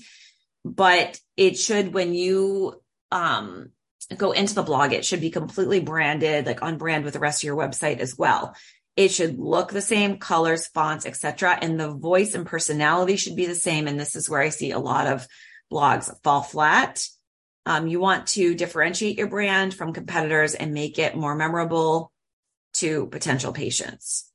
but 0.65 1.21
it 1.37 1.59
should 1.59 1.93
when 1.93 2.15
you 2.15 2.81
um 3.13 3.71
go 4.17 4.33
into 4.33 4.55
the 4.55 4.63
blog 4.63 4.93
it 4.93 5.05
should 5.05 5.21
be 5.21 5.31
completely 5.31 5.81
branded 5.81 6.47
like 6.47 6.63
on 6.63 6.79
brand 6.79 7.05
with 7.05 7.13
the 7.15 7.21
rest 7.21 7.43
of 7.43 7.47
your 7.47 7.57
website 7.57 7.99
as 7.99 8.17
well 8.17 8.55
it 8.97 9.09
should 9.09 9.39
look 9.39 9.73
the 9.73 9.81
same 9.81 10.19
colors 10.19 10.69
fonts 10.69 11.07
etc 11.07 11.59
and 11.61 11.79
the 11.79 11.91
voice 11.91 12.35
and 12.35 12.47
personality 12.47 13.17
should 13.17 13.37
be 13.37 13.47
the 13.47 13.55
same 13.55 13.87
and 13.89 13.99
this 13.99 14.15
is 14.17 14.29
where 14.29 14.41
i 14.41 14.49
see 14.49 14.71
a 14.71 14.79
lot 14.79 15.07
of 15.07 15.27
blogs 15.75 16.11
fall 16.23 16.43
flat. 16.43 17.07
Um, 17.67 17.89
you 17.89 17.99
want 17.99 18.29
to 18.29 18.55
differentiate 18.55 19.19
your 19.19 19.29
brand 19.29 19.75
from 19.75 19.93
competitors 19.93 20.55
and 20.55 20.73
make 20.73 20.99
it 20.99 21.17
more 21.17 21.35
memorable 21.35 22.13
to 22.75 23.07
potential 23.07 23.53
patients. 23.53 24.31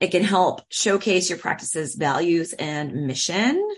It 0.00 0.10
can 0.10 0.24
help 0.24 0.62
showcase 0.68 1.30
your 1.30 1.38
practice's 1.38 1.94
values 1.94 2.52
and 2.52 3.06
mission 3.06 3.68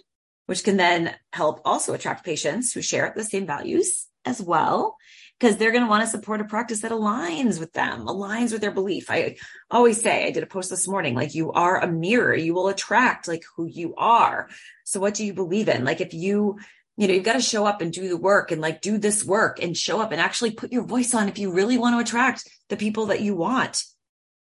which 0.47 0.63
can 0.63 0.77
then 0.77 1.15
help 1.33 1.63
also 1.65 1.95
attract 1.95 2.23
patients 2.23 2.75
who 2.75 2.83
share 2.83 3.11
the 3.17 3.25
same 3.25 3.47
values 3.47 4.09
as 4.27 4.43
well 4.43 4.95
because 5.39 5.57
they're 5.57 5.73
going 5.73 5.85
to 5.85 5.91
want 5.91 6.03
to 6.03 6.11
support 6.11 6.41
a 6.41 6.45
practice 6.45 6.81
that 6.81 6.93
aligns 6.93 7.59
with 7.59 7.73
them, 7.73 8.07
aligns 8.07 8.53
with 8.53 8.61
their 8.61 8.71
belief. 8.71 9.11
I 9.11 9.37
always 9.71 10.01
say, 10.01 10.27
I 10.27 10.31
did 10.31 10.43
a 10.43 10.47
post 10.47 10.71
this 10.71 10.87
morning, 10.87 11.15
like 11.15 11.35
you 11.35 11.53
are 11.53 11.81
a 11.81 11.91
mirror, 11.91 12.35
you 12.35 12.55
will 12.55 12.69
attract 12.69 13.27
like 13.27 13.45
who 13.57 13.67
you 13.67 13.95
are. 13.97 14.49
So 14.85 15.01
what 15.01 15.15
do 15.15 15.25
you 15.25 15.35
believe 15.35 15.69
in? 15.69 15.85
Like 15.85 16.01
if 16.01 16.15
you, 16.15 16.59
you 16.97 17.09
know, 17.09 17.15
you've 17.15 17.25
got 17.25 17.35
to 17.35 17.41
show 17.41 17.67
up 17.67 17.81
and 17.81 17.93
do 17.93 18.09
the 18.09 18.17
work 18.17 18.53
and 18.53 18.61
like 18.61 18.81
do 18.81 18.97
this 18.97 19.25
work 19.25 19.61
and 19.61 19.77
show 19.77 20.01
up 20.01 20.13
and 20.13 20.21
actually 20.21 20.53
put 20.53 20.73
your 20.73 20.85
voice 20.85 21.15
on 21.15 21.29
if 21.29 21.39
you 21.39 21.53
really 21.53 21.79
want 21.79 21.97
to 21.97 22.01
attract 22.01 22.49
the 22.69 22.77
people 22.77 23.07
that 23.07 23.21
you 23.21 23.35
want 23.35 23.83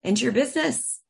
into 0.04 0.22
your 0.22 0.32
business. 0.32 1.00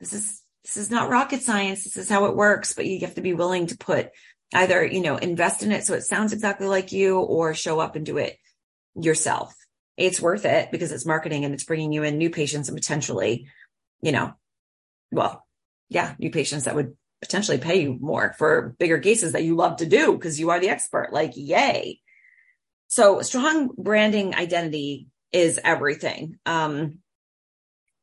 This 0.00 0.12
is 0.12 0.40
this 0.64 0.78
is 0.78 0.90
not 0.90 1.10
rocket 1.10 1.42
science. 1.42 1.84
This 1.84 1.98
is 1.98 2.08
how 2.08 2.24
it 2.24 2.36
works, 2.36 2.72
but 2.72 2.86
you 2.86 3.00
have 3.00 3.16
to 3.16 3.20
be 3.20 3.34
willing 3.34 3.66
to 3.66 3.76
put 3.76 4.08
either, 4.54 4.82
you 4.82 5.02
know, 5.02 5.18
invest 5.18 5.62
in 5.62 5.72
it 5.72 5.84
so 5.84 5.92
it 5.92 6.04
sounds 6.04 6.32
exactly 6.32 6.66
like 6.66 6.90
you 6.90 7.18
or 7.18 7.52
show 7.52 7.80
up 7.80 7.96
and 7.96 8.06
do 8.06 8.16
it 8.16 8.38
yourself. 9.00 9.54
It's 9.96 10.20
worth 10.20 10.44
it 10.44 10.70
because 10.70 10.92
it's 10.92 11.06
marketing 11.06 11.44
and 11.44 11.54
it's 11.54 11.64
bringing 11.64 11.92
you 11.92 12.02
in 12.02 12.18
new 12.18 12.30
patients 12.30 12.68
and 12.68 12.76
potentially, 12.76 13.46
you 14.02 14.12
know, 14.12 14.34
well, 15.12 15.46
yeah, 15.88 16.14
new 16.18 16.30
patients 16.30 16.64
that 16.64 16.74
would 16.74 16.96
potentially 17.22 17.58
pay 17.58 17.82
you 17.82 17.96
more 18.00 18.34
for 18.38 18.74
bigger 18.78 18.98
cases 18.98 19.32
that 19.32 19.44
you 19.44 19.54
love 19.54 19.76
to 19.78 19.86
do 19.86 20.12
because 20.12 20.40
you 20.40 20.50
are 20.50 20.60
the 20.60 20.68
expert. 20.68 21.12
Like, 21.12 21.32
yay. 21.36 22.00
So 22.88 23.22
strong 23.22 23.70
branding 23.76 24.34
identity 24.34 25.08
is 25.32 25.60
everything. 25.62 26.38
Um, 26.44 26.98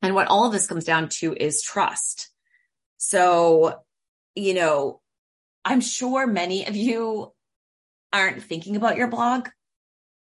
and 0.02 0.16
what 0.16 0.28
all 0.28 0.46
of 0.46 0.54
this 0.54 0.68
comes 0.68 0.86
down 0.86 1.10
to 1.10 1.34
is 1.34 1.62
trust. 1.62 2.30
So, 2.98 3.80
you 4.36 4.54
know, 4.54 5.02
I'm 5.64 5.82
sure 5.82 6.26
many 6.26 6.68
of 6.68 6.76
you 6.76 7.34
aren't 8.12 8.44
thinking 8.44 8.76
about 8.76 8.98
your 8.98 9.08
blog. 9.08 9.50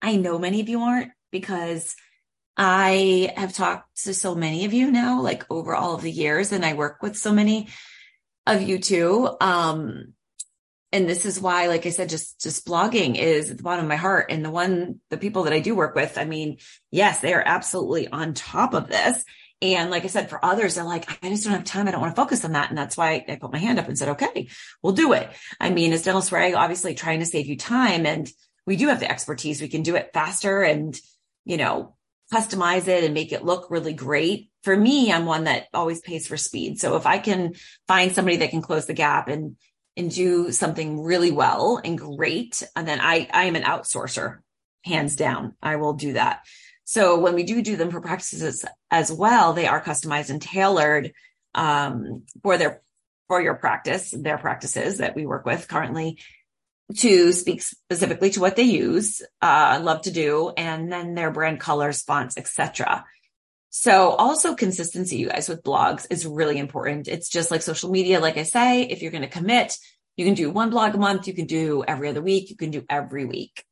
I 0.06 0.18
know 0.18 0.38
many 0.38 0.62
of 0.62 0.70
you 0.70 0.82
aren't 0.82 1.12
because 1.32 1.96
I 2.56 3.34
have 3.36 3.54
talked 3.54 4.04
to 4.04 4.14
so 4.14 4.36
many 4.36 4.66
of 4.66 4.74
you 4.74 4.92
now, 4.92 5.22
like 5.22 5.50
over 5.50 5.74
all 5.74 5.96
of 5.96 6.04
the 6.04 6.12
years, 6.12 6.52
and 6.52 6.64
I 6.64 6.74
work 6.74 7.02
with 7.02 7.18
so 7.18 7.34
many 7.34 7.70
of 8.46 8.62
you 8.62 8.78
too. 8.78 9.36
Um, 9.42 10.14
and 10.92 11.10
this 11.10 11.26
is 11.26 11.42
why, 11.42 11.68
like 11.68 11.88
I 11.88 11.90
said, 11.90 12.10
just, 12.10 12.40
just 12.40 12.68
blogging 12.68 13.18
is 13.18 13.50
at 13.50 13.58
the 13.58 13.64
bottom 13.64 13.86
of 13.86 13.90
my 13.90 13.96
heart. 13.96 14.28
And 14.30 14.46
the 14.46 14.52
one, 14.52 15.02
the 15.10 15.18
people 15.18 15.46
that 15.46 15.54
I 15.54 15.60
do 15.60 15.76
work 15.76 15.96
with, 15.96 16.20
I 16.20 16.26
mean, 16.26 16.58
yes, 16.92 17.20
they 17.20 17.34
are 17.34 17.44
absolutely 17.44 18.08
on 18.08 18.36
top 18.36 18.76
of 18.76 18.88
this. 18.88 19.26
And 19.60 19.90
like 19.90 20.04
I 20.04 20.08
said, 20.08 20.30
for 20.30 20.46
others, 20.46 20.76
they're 20.76 20.84
like, 20.84 21.10
I 21.24 21.30
just 21.30 21.46
don't 21.46 21.54
have 21.54 21.64
time. 21.64 21.88
I 21.88 21.92
don't 21.92 22.02
want 22.02 22.16
to 22.16 22.22
focus 22.22 22.46
on 22.46 22.52
that. 22.52 22.70
And 22.70 22.78
that's 22.78 22.96
why 22.96 23.26
I 23.28 23.38
put 23.38 23.52
my 23.52 23.58
hand 23.58 23.80
up 23.80 23.88
and 23.88 23.98
said, 23.98 24.10
okay, 24.10 24.50
we'll 24.84 24.94
do 24.94 25.14
it. 25.14 25.28
I 25.60 25.72
mean, 25.72 25.94
as 25.94 26.04
Dental 26.04 26.22
Soiree, 26.22 26.54
obviously 26.54 26.94
trying 26.94 27.22
to 27.22 27.26
save 27.26 27.48
you 27.48 27.58
time 27.58 28.06
and 28.06 28.30
we 28.66 28.76
do 28.76 28.88
have 28.88 29.00
the 29.00 29.10
expertise. 29.10 29.62
We 29.62 29.68
can 29.68 29.84
do 29.84 29.96
it 29.96 30.12
faster 30.14 30.62
and, 30.62 31.00
you 31.44 31.58
know, 31.58 31.96
customize 32.34 32.88
it 32.88 33.04
and 33.04 33.14
make 33.14 33.32
it 33.32 33.46
look 33.46 33.70
really 33.70 33.94
great. 33.94 34.50
For 34.64 34.76
me, 34.76 35.12
I'm 35.12 35.26
one 35.26 35.44
that 35.44 35.68
always 35.74 36.02
pays 36.02 36.28
for 36.28 36.38
speed. 36.38 36.80
So 36.80 36.96
if 36.96 37.06
I 37.06 37.20
can 37.20 37.54
find 37.88 38.12
somebody 38.12 38.38
that 38.38 38.50
can 38.50 38.62
close 38.62 38.88
the 38.88 38.94
gap 38.94 39.28
and, 39.28 39.58
and 39.96 40.10
do 40.10 40.52
something 40.52 41.04
really 41.04 41.32
well 41.32 41.80
and 41.84 41.98
great, 41.98 42.64
and 42.76 42.88
then 42.88 43.00
I, 43.00 43.30
I 43.32 43.46
am 43.46 43.56
an 43.56 43.64
outsourcer, 43.64 44.40
hands 44.84 45.16
down. 45.16 45.54
I 45.62 45.76
will 45.76 45.94
do 45.94 46.14
that. 46.14 46.42
So 46.84 47.20
when 47.20 47.36
we 47.36 47.44
do 47.44 47.62
do 47.62 47.76
them 47.76 47.92
for 47.92 48.02
practices 48.02 48.66
as 48.92 49.12
well, 49.12 49.54
they 49.54 49.68
are 49.68 49.82
customized 49.82 50.30
and 50.30 50.42
tailored 50.42 51.14
um, 51.54 52.24
for 52.44 52.58
their 52.58 52.82
for 53.28 53.42
your 53.42 53.56
practice, 53.56 54.12
their 54.16 54.38
practices 54.38 55.00
that 55.00 55.16
we 55.16 55.26
work 55.26 55.48
with 55.48 55.68
currently 55.68 56.20
to 56.98 57.32
speak 57.32 57.62
specifically 57.62 58.30
to 58.32 58.40
what 58.40 58.56
they 58.56 58.64
use, 58.64 59.22
uh, 59.42 59.80
love 59.82 60.04
to 60.04 60.12
do, 60.12 60.52
and 60.56 60.92
then 60.92 61.16
their 61.16 61.32
brand 61.32 61.60
colors, 61.60 62.04
fonts, 62.04 62.38
etc. 62.38 63.06
So 63.72 64.12
also 64.12 64.56
consistency, 64.56 65.18
you 65.18 65.30
guys, 65.30 65.50
with 65.50 65.64
blogs 65.64 66.08
is 66.10 66.26
really 66.26 66.60
important. 66.60 67.08
It's 67.08 67.30
just 67.30 67.52
like 67.52 67.62
social 67.62 67.92
media. 67.92 68.20
Like 68.20 68.38
I 68.38 68.44
say, 68.44 68.84
if 68.84 69.02
you're 69.02 69.12
going 69.12 69.24
to 69.24 69.28
commit, 69.28 69.76
you 70.16 70.26
can 70.26 70.34
do 70.34 70.50
one 70.50 70.70
blog 70.70 70.96
a 70.96 70.98
month. 70.98 71.28
You 71.28 71.34
can 71.34 71.46
do 71.46 71.84
every 71.86 72.08
other 72.08 72.22
week. 72.22 72.50
You 72.50 72.56
can 72.56 72.72
do 72.72 72.86
every 72.90 73.26
week. 73.26 73.66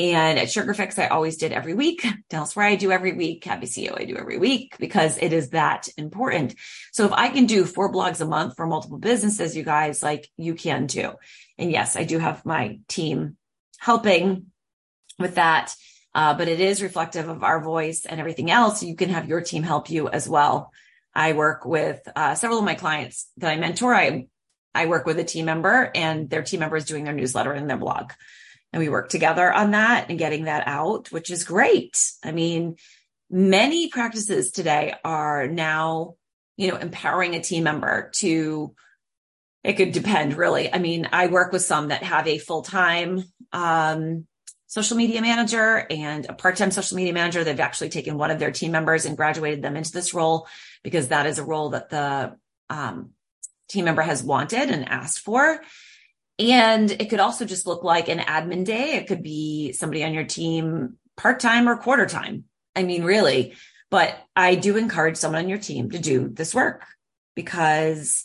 And 0.00 0.38
at 0.38 0.48
SugarFix, 0.48 0.98
I 0.98 1.08
always 1.08 1.36
did 1.36 1.52
every 1.52 1.74
week. 1.74 2.06
Elsewhere, 2.30 2.64
I 2.64 2.76
do 2.76 2.90
every 2.90 3.12
week. 3.12 3.44
CEO, 3.44 4.00
I 4.00 4.06
do 4.06 4.16
every 4.16 4.38
week 4.38 4.76
because 4.78 5.18
it 5.18 5.34
is 5.34 5.50
that 5.50 5.90
important. 5.98 6.54
So 6.90 7.04
if 7.04 7.12
I 7.12 7.28
can 7.28 7.44
do 7.44 7.66
four 7.66 7.92
blogs 7.92 8.22
a 8.22 8.24
month 8.24 8.56
for 8.56 8.66
multiple 8.66 8.96
businesses, 8.96 9.54
you 9.54 9.62
guys, 9.62 10.02
like 10.02 10.26
you 10.38 10.54
can 10.54 10.86
too. 10.86 11.12
And 11.58 11.70
yes, 11.70 11.96
I 11.96 12.04
do 12.04 12.18
have 12.18 12.46
my 12.46 12.78
team 12.88 13.36
helping 13.78 14.46
with 15.18 15.34
that. 15.34 15.74
Uh, 16.14 16.32
but 16.32 16.48
it 16.48 16.60
is 16.60 16.82
reflective 16.82 17.28
of 17.28 17.44
our 17.44 17.62
voice 17.62 18.06
and 18.06 18.18
everything 18.20 18.50
else. 18.50 18.82
You 18.82 18.96
can 18.96 19.10
have 19.10 19.28
your 19.28 19.42
team 19.42 19.62
help 19.62 19.90
you 19.90 20.08
as 20.08 20.26
well. 20.26 20.72
I 21.14 21.34
work 21.34 21.66
with 21.66 22.00
uh, 22.16 22.36
several 22.36 22.60
of 22.60 22.64
my 22.64 22.74
clients 22.74 23.28
that 23.36 23.52
I 23.52 23.56
mentor. 23.56 23.94
I 23.94 24.28
I 24.74 24.86
work 24.86 25.04
with 25.04 25.18
a 25.18 25.24
team 25.24 25.44
member 25.44 25.90
and 25.94 26.30
their 26.30 26.42
team 26.42 26.60
member 26.60 26.76
is 26.76 26.84
doing 26.84 27.04
their 27.04 27.12
newsletter 27.12 27.52
and 27.52 27.68
their 27.68 27.76
blog 27.76 28.12
and 28.72 28.80
we 28.80 28.88
work 28.88 29.08
together 29.08 29.52
on 29.52 29.72
that 29.72 30.10
and 30.10 30.18
getting 30.18 30.44
that 30.44 30.64
out, 30.66 31.10
which 31.10 31.30
is 31.30 31.44
great. 31.44 31.98
I 32.24 32.32
mean, 32.32 32.76
many 33.28 33.88
practices 33.88 34.50
today 34.50 34.94
are 35.04 35.46
now, 35.46 36.14
you 36.56 36.70
know, 36.70 36.76
empowering 36.76 37.34
a 37.34 37.42
team 37.42 37.64
member 37.64 38.10
to, 38.16 38.74
it 39.64 39.74
could 39.74 39.92
depend 39.92 40.36
really. 40.36 40.72
I 40.72 40.78
mean, 40.78 41.08
I 41.12 41.26
work 41.26 41.52
with 41.52 41.62
some 41.62 41.88
that 41.88 42.02
have 42.02 42.26
a 42.26 42.38
full 42.38 42.62
time, 42.62 43.24
um, 43.52 44.26
social 44.66 44.96
media 44.96 45.20
manager 45.20 45.84
and 45.90 46.26
a 46.26 46.32
part-time 46.32 46.70
social 46.70 46.96
media 46.96 47.12
manager. 47.12 47.42
They've 47.42 47.58
actually 47.58 47.88
taken 47.88 48.16
one 48.16 48.30
of 48.30 48.38
their 48.38 48.52
team 48.52 48.70
members 48.70 49.04
and 49.04 49.16
graduated 49.16 49.62
them 49.62 49.76
into 49.76 49.90
this 49.90 50.14
role 50.14 50.46
because 50.84 51.08
that 51.08 51.26
is 51.26 51.38
a 51.38 51.44
role 51.44 51.70
that 51.70 51.90
the, 51.90 52.36
um, 52.68 53.10
team 53.68 53.84
member 53.84 54.02
has 54.02 54.22
wanted 54.22 54.70
and 54.70 54.88
asked 54.88 55.20
for. 55.20 55.60
And 56.40 56.90
it 56.90 57.10
could 57.10 57.20
also 57.20 57.44
just 57.44 57.66
look 57.66 57.84
like 57.84 58.08
an 58.08 58.18
admin 58.18 58.64
day. 58.64 58.94
It 58.94 59.06
could 59.06 59.22
be 59.22 59.72
somebody 59.72 60.02
on 60.02 60.14
your 60.14 60.24
team 60.24 60.96
part 61.16 61.38
time 61.38 61.68
or 61.68 61.76
quarter 61.76 62.06
time. 62.06 62.44
I 62.74 62.82
mean, 62.82 63.04
really, 63.04 63.54
but 63.90 64.16
I 64.34 64.54
do 64.54 64.78
encourage 64.78 65.18
someone 65.18 65.42
on 65.42 65.50
your 65.50 65.58
team 65.58 65.90
to 65.90 65.98
do 65.98 66.28
this 66.28 66.54
work 66.54 66.86
because, 67.36 68.24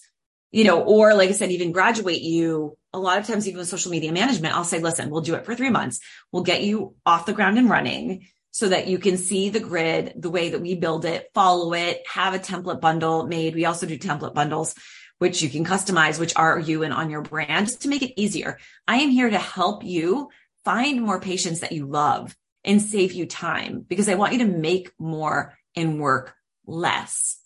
you 0.51 0.63
know, 0.63 0.81
or 0.81 1.13
like 1.13 1.29
I 1.29 1.33
said, 1.33 1.51
even 1.51 1.73
graduate 1.73 2.21
you 2.21 2.77
a 2.93 2.99
lot 2.99 3.17
of 3.17 3.27
times, 3.27 3.47
even 3.49 3.59
with 3.59 3.67
social 3.67 3.91
media 3.91 4.13
management, 4.13 4.55
I'll 4.55 4.63
say, 4.63 4.79
listen, 4.79 5.09
we'll 5.09 5.21
do 5.21 5.35
it 5.35 5.45
for 5.45 5.53
three 5.53 5.69
months. 5.69 5.99
We'll 6.31 6.43
get 6.43 6.63
you 6.63 6.95
off 7.05 7.25
the 7.25 7.33
ground 7.33 7.57
and 7.57 7.69
running 7.69 8.27
so 8.51 8.69
that 8.69 8.87
you 8.87 8.97
can 8.97 9.17
see 9.17 9.49
the 9.49 9.59
grid, 9.59 10.13
the 10.15 10.29
way 10.29 10.51
that 10.51 10.61
we 10.61 10.75
build 10.75 11.03
it, 11.03 11.29
follow 11.33 11.73
it, 11.73 12.01
have 12.07 12.33
a 12.33 12.39
template 12.39 12.79
bundle 12.79 13.27
made. 13.27 13.55
We 13.55 13.65
also 13.65 13.85
do 13.85 13.97
template 13.97 14.33
bundles 14.33 14.75
which 15.19 15.41
you 15.41 15.49
can 15.49 15.65
customize, 15.65 16.19
which 16.19 16.35
are 16.35 16.59
you 16.59 16.83
and 16.83 16.93
on 16.93 17.09
your 17.09 17.21
brand 17.21 17.67
just 17.67 17.81
to 17.83 17.87
make 17.87 18.01
it 18.01 18.19
easier. 18.19 18.57
I 18.87 18.97
am 18.97 19.09
here 19.09 19.29
to 19.29 19.37
help 19.37 19.83
you 19.83 20.29
find 20.63 21.01
more 21.01 21.21
patients 21.21 21.61
that 21.61 21.71
you 21.71 21.85
love 21.85 22.35
and 22.63 22.81
save 22.81 23.13
you 23.13 23.25
time 23.25 23.85
because 23.87 24.09
I 24.09 24.15
want 24.15 24.33
you 24.33 24.39
to 24.39 24.45
make 24.45 24.91
more 24.99 25.53
and 25.75 25.99
work 25.99 26.35
less. 26.65 27.39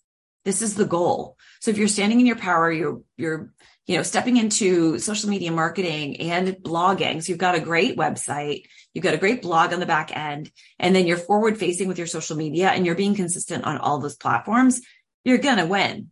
This 0.46 0.62
is 0.62 0.76
the 0.76 0.86
goal. 0.86 1.38
So 1.60 1.70
if 1.70 1.78
you're 1.78 1.90
standing 1.90 2.20
in 2.20 2.26
your 2.26 2.38
power, 2.38 2.72
you're, 2.72 3.02
you're, 3.18 3.52
you 3.86 3.98
know, 3.98 4.04
stepping 4.04 4.38
into 4.38 4.98
social 5.00 5.30
media 5.30 5.52
marketing 5.52 6.22
and 6.22 6.48
blogging. 6.48 7.22
So 7.22 7.30
you've 7.30 7.38
got 7.38 7.56
a 7.56 7.60
great 7.60 7.98
website. 7.98 8.64
You've 8.94 9.04
got 9.04 9.14
a 9.14 9.18
great 9.18 9.42
blog 9.42 9.74
on 9.74 9.80
the 9.80 9.86
back 9.86 10.16
end 10.16 10.52
and 10.80 10.96
then 10.96 11.06
you're 11.06 11.18
forward 11.18 11.58
facing 11.58 11.88
with 11.88 11.98
your 11.98 12.08
social 12.08 12.38
media 12.38 12.70
and 12.70 12.86
you're 12.86 12.96
being 12.96 13.16
consistent 13.16 13.66
on 13.66 13.78
all 13.78 14.00
those 14.00 14.16
platforms. 14.16 14.82
You're 15.26 15.40
going 15.40 15.58
to 15.58 15.66
win. 15.66 16.12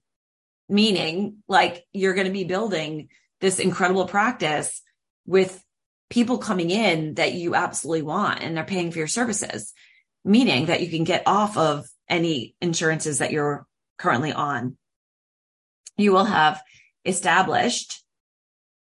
Meaning 0.69 1.37
like 1.47 1.85
you're 1.93 2.13
going 2.13 2.27
to 2.27 2.33
be 2.33 2.43
building 2.43 3.09
this 3.39 3.59
incredible 3.59 4.07
practice 4.07 4.81
with 5.25 5.63
people 6.09 6.37
coming 6.37 6.69
in 6.69 7.15
that 7.15 7.33
you 7.33 7.55
absolutely 7.55 8.01
want 8.01 8.41
and 8.41 8.55
they're 8.55 8.63
paying 8.63 8.91
for 8.91 8.97
your 8.97 9.07
services, 9.07 9.73
meaning 10.23 10.67
that 10.67 10.81
you 10.81 10.89
can 10.89 11.03
get 11.03 11.23
off 11.25 11.57
of 11.57 11.87
any 12.09 12.55
insurances 12.61 13.19
that 13.19 13.31
you're 13.31 13.65
currently 13.97 14.31
on. 14.31 14.77
You 15.97 16.13
will 16.13 16.25
have 16.25 16.61
established 17.05 18.03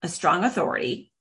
a 0.01 0.07
strong 0.07 0.43
authority 0.43 1.11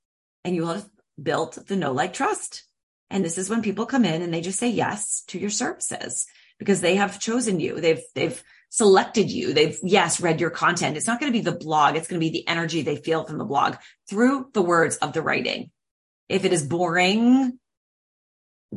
and 0.45 0.55
you 0.55 0.63
will 0.63 0.75
have 0.75 0.89
built 1.21 1.59
the 1.67 1.77
no 1.77 1.93
like 1.93 2.13
trust. 2.13 2.65
And 3.11 3.25
this 3.25 3.39
is 3.39 3.49
when 3.49 3.63
people 3.63 3.87
come 3.87 4.05
in 4.05 4.23
and 4.23 4.33
they 4.33 4.41
just 4.41 4.59
say 4.59 4.69
yes 4.69 5.23
to 5.29 5.39
your 5.39 5.51
services 5.51 6.27
because 6.59 6.81
they 6.81 6.97
have 6.97 7.21
chosen 7.21 7.61
you. 7.61 7.81
They've, 7.81 8.03
they've 8.15 8.43
selected 8.69 9.31
you. 9.31 9.53
They've, 9.53 9.79
yes, 9.83 10.21
read 10.21 10.41
your 10.41 10.51
content. 10.51 10.97
It's 10.97 11.07
not 11.07 11.21
going 11.21 11.33
to 11.33 11.39
be 11.39 11.43
the 11.43 11.57
blog. 11.57 11.97
It's 11.97 12.09
going 12.09 12.21
to 12.21 12.25
be 12.27 12.33
the 12.33 12.49
energy 12.49 12.83
they 12.83 12.97
feel 12.97 13.25
from 13.25 13.39
the 13.39 13.45
blog 13.45 13.77
through 14.09 14.51
the 14.53 14.63
words 14.63 14.97
of 14.97 15.13
the 15.13 15.23
writing. 15.23 15.71
If 16.29 16.45
it 16.45 16.53
is 16.53 16.67
boring 16.67 17.59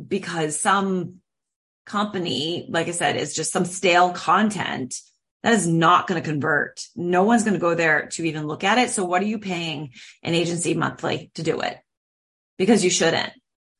because 0.08 0.60
some 0.60 1.16
company, 1.86 2.66
like 2.68 2.88
I 2.88 2.92
said, 2.92 3.16
is 3.16 3.34
just 3.34 3.52
some 3.52 3.64
stale 3.64 4.12
content, 4.12 4.94
that 5.42 5.54
is 5.54 5.66
not 5.66 6.06
going 6.06 6.20
to 6.22 6.28
convert. 6.28 6.82
No 6.94 7.24
one's 7.24 7.44
going 7.44 7.54
to 7.54 7.60
go 7.60 7.74
there 7.74 8.06
to 8.08 8.24
even 8.24 8.46
look 8.46 8.62
at 8.62 8.78
it. 8.78 8.90
So 8.90 9.04
what 9.04 9.22
are 9.22 9.26
you 9.26 9.38
paying 9.38 9.92
an 10.22 10.34
agency 10.34 10.74
monthly 10.74 11.30
to 11.34 11.42
do 11.42 11.60
it? 11.60 11.78
Because 12.58 12.84
you 12.84 12.90
shouldn't. 12.90 13.32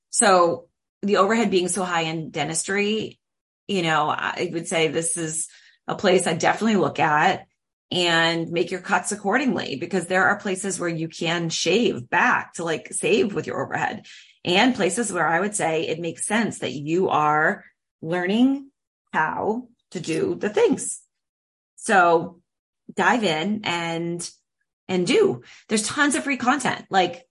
So 0.09 0.69
the 1.03 1.19
overhead 1.19 1.51
being 1.51 1.69
so 1.69 1.85
high 1.85 2.03
in 2.03 2.31
dentistry, 2.31 3.21
you 3.69 3.83
know, 3.83 4.09
I 4.09 4.51
would 4.53 4.67
say 4.67 4.89
this 4.89 5.17
is 5.17 5.49
a 5.91 5.97
place 5.97 6.27
I 6.29 6.35
definitely 6.35 6.77
look 6.77 7.01
at 7.01 7.47
and 7.91 8.53
make 8.53 8.71
your 8.71 8.81
cuts 8.81 9.11
accordingly 9.11 9.75
because 9.75 10.07
there 10.07 10.27
are 10.27 10.39
places 10.39 10.79
where 10.79 10.89
you 10.89 11.09
can 11.09 11.49
shave 11.49 12.09
back 12.09 12.55
to 12.55 12.65
like 12.65 12.93
save 12.93 13.35
with 13.35 13.49
your 13.49 13.61
overhead 13.61 14.07
and 14.45 14.77
places 14.77 15.13
where 15.13 15.27
I 15.27 15.41
would 15.41 15.57
say 15.57 15.89
it 15.89 15.99
makes 15.99 16.27
sense 16.27 16.61
that 16.61 16.73
you 16.73 17.09
are 17.09 17.65
learning 18.01 18.71
how 19.13 19.67
to 19.91 19.99
do 19.99 20.37
the 20.37 20.49
things. 20.49 21.03
So 21.75 22.41
dive 22.95 23.25
in 23.25 23.63
and, 23.65 24.31
and 24.87 25.05
do. 25.05 25.43
There's 25.69 25.87
tons 25.87 26.15
of 26.15 26.23
free 26.23 26.37
content 26.37 26.87
like 26.89 27.27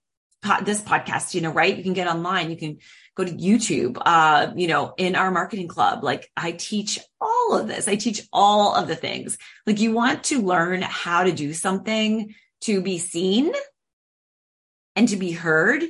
this 0.62 0.80
podcast, 0.80 1.34
you 1.34 1.40
know, 1.40 1.52
right? 1.52 1.76
You 1.76 1.82
can 1.82 1.92
get 1.92 2.08
online. 2.08 2.50
You 2.50 2.56
can 2.56 2.78
go 3.14 3.24
to 3.24 3.32
YouTube, 3.32 3.98
uh, 4.00 4.52
you 4.56 4.68
know, 4.68 4.94
in 4.96 5.16
our 5.16 5.30
marketing 5.30 5.68
club. 5.68 6.02
Like 6.02 6.30
I 6.36 6.52
teach 6.52 6.98
all 7.20 7.58
of 7.58 7.68
this. 7.68 7.88
I 7.88 7.96
teach 7.96 8.22
all 8.32 8.74
of 8.74 8.88
the 8.88 8.96
things. 8.96 9.36
Like 9.66 9.80
you 9.80 9.92
want 9.92 10.24
to 10.24 10.40
learn 10.40 10.82
how 10.82 11.24
to 11.24 11.32
do 11.32 11.52
something 11.52 12.34
to 12.62 12.80
be 12.80 12.98
seen 12.98 13.52
and 14.96 15.08
to 15.08 15.16
be 15.16 15.32
heard 15.32 15.84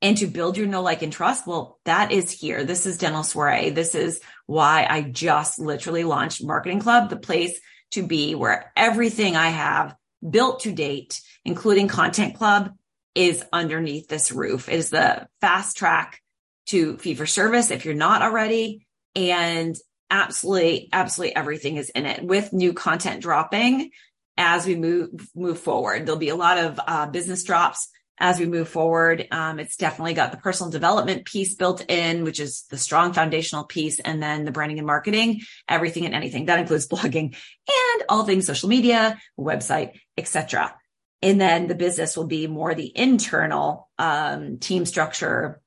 and 0.00 0.16
to 0.18 0.26
build 0.26 0.56
your 0.56 0.66
know, 0.66 0.82
like, 0.82 1.02
and 1.02 1.12
trust. 1.12 1.46
Well, 1.46 1.80
that 1.84 2.12
is 2.12 2.30
here. 2.30 2.64
This 2.64 2.86
is 2.86 2.98
Dental 2.98 3.24
Soiree. 3.24 3.70
This 3.70 3.94
is 3.94 4.20
why 4.46 4.86
I 4.88 5.02
just 5.02 5.58
literally 5.58 6.04
launched 6.04 6.44
Marketing 6.44 6.78
Club, 6.78 7.10
the 7.10 7.16
place 7.16 7.60
to 7.92 8.06
be 8.06 8.34
where 8.34 8.72
everything 8.76 9.34
I 9.34 9.48
have 9.48 9.96
built 10.28 10.60
to 10.60 10.72
date, 10.72 11.20
including 11.44 11.88
Content 11.88 12.36
Club, 12.36 12.72
is 13.14 13.44
underneath 13.52 14.08
this 14.08 14.32
roof. 14.32 14.68
It 14.68 14.76
is 14.76 14.90
the 14.90 15.26
fast 15.40 15.76
track 15.76 16.20
to 16.66 16.96
fee 16.98 17.14
for 17.14 17.26
service 17.26 17.70
if 17.70 17.84
you're 17.84 17.94
not 17.94 18.22
already. 18.22 18.86
And 19.14 19.76
absolutely, 20.10 20.88
absolutely 20.92 21.36
everything 21.36 21.76
is 21.76 21.90
in 21.90 22.06
it 22.06 22.22
with 22.22 22.52
new 22.52 22.72
content 22.72 23.22
dropping 23.22 23.90
as 24.36 24.66
we 24.66 24.76
move, 24.76 25.10
move 25.34 25.58
forward. 25.58 26.06
There'll 26.06 26.18
be 26.18 26.28
a 26.28 26.36
lot 26.36 26.58
of 26.58 26.80
uh, 26.86 27.06
business 27.06 27.42
drops 27.42 27.88
as 28.20 28.38
we 28.38 28.46
move 28.46 28.68
forward. 28.68 29.26
Um, 29.30 29.58
it's 29.58 29.76
definitely 29.76 30.14
got 30.14 30.30
the 30.30 30.38
personal 30.38 30.70
development 30.70 31.24
piece 31.24 31.54
built 31.54 31.84
in, 31.88 32.24
which 32.24 32.40
is 32.40 32.62
the 32.70 32.78
strong 32.78 33.12
foundational 33.12 33.64
piece, 33.64 34.00
and 34.00 34.22
then 34.22 34.44
the 34.44 34.50
branding 34.50 34.78
and 34.78 34.86
marketing, 34.86 35.40
everything 35.68 36.04
and 36.04 36.14
anything 36.14 36.46
that 36.46 36.58
includes 36.58 36.88
blogging 36.88 37.36
and 37.68 38.02
all 38.08 38.24
things 38.24 38.46
social 38.46 38.68
media, 38.68 39.18
website, 39.38 40.00
etc. 40.16 40.77
And 41.20 41.40
then 41.40 41.66
the 41.66 41.74
business 41.74 42.16
will 42.16 42.26
be 42.26 42.46
more 42.46 42.74
the 42.74 42.92
internal 42.96 43.88
um, 43.98 44.58
team 44.58 44.86
structure, 44.86 45.60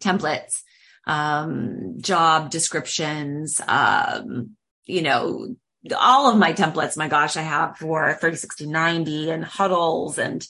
templates, 0.00 0.62
um, 1.06 1.98
job 2.00 2.50
descriptions, 2.50 3.60
um, 3.66 4.56
you 4.84 5.02
know, 5.02 5.54
all 5.96 6.30
of 6.30 6.38
my 6.38 6.52
templates. 6.52 6.96
My 6.96 7.08
gosh, 7.08 7.36
I 7.36 7.42
have 7.42 7.78
for 7.78 8.12
30, 8.14 8.36
60, 8.36 8.66
90 8.66 9.30
and 9.30 9.44
huddles 9.44 10.18
and 10.18 10.46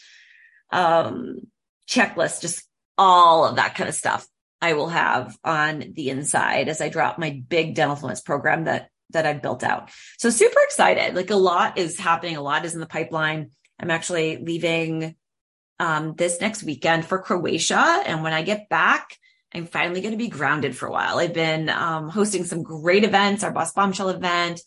um, 0.70 1.40
checklists, 1.88 2.40
just 2.40 2.66
all 2.96 3.46
of 3.46 3.56
that 3.56 3.74
kind 3.74 3.88
of 3.88 3.94
stuff. 3.94 4.26
I 4.60 4.74
will 4.74 4.88
have 4.88 5.36
on 5.42 5.92
the 5.94 6.10
inside 6.10 6.68
as 6.68 6.80
I 6.80 6.88
drop 6.88 7.18
my 7.18 7.42
big 7.48 7.74
dental 7.74 7.96
fluence 7.96 8.24
program 8.24 8.64
that 8.64 8.88
that 9.10 9.26
I've 9.26 9.42
built 9.42 9.62
out. 9.62 9.90
So 10.18 10.30
super 10.30 10.60
excited. 10.62 11.14
Like 11.14 11.30
a 11.30 11.36
lot 11.36 11.76
is 11.76 11.98
happening. 11.98 12.36
A 12.36 12.40
lot 12.40 12.64
is 12.64 12.72
in 12.72 12.80
the 12.80 12.86
pipeline. 12.86 13.50
I'm 13.82 13.90
actually 13.90 14.36
leaving 14.36 15.16
um, 15.80 16.14
this 16.14 16.40
next 16.40 16.62
weekend 16.62 17.04
for 17.04 17.18
Croatia. 17.18 18.02
And 18.06 18.22
when 18.22 18.32
I 18.32 18.42
get 18.42 18.68
back, 18.68 19.18
I'm 19.52 19.66
finally 19.66 20.00
going 20.00 20.12
to 20.12 20.18
be 20.18 20.28
grounded 20.28 20.76
for 20.76 20.86
a 20.86 20.92
while. 20.92 21.18
I've 21.18 21.34
been 21.34 21.68
um, 21.68 22.08
hosting 22.08 22.44
some 22.44 22.62
great 22.62 23.02
events, 23.02 23.42
our 23.42 23.50
Boss 23.50 23.72
Bombshell 23.72 24.10
event. 24.10 24.60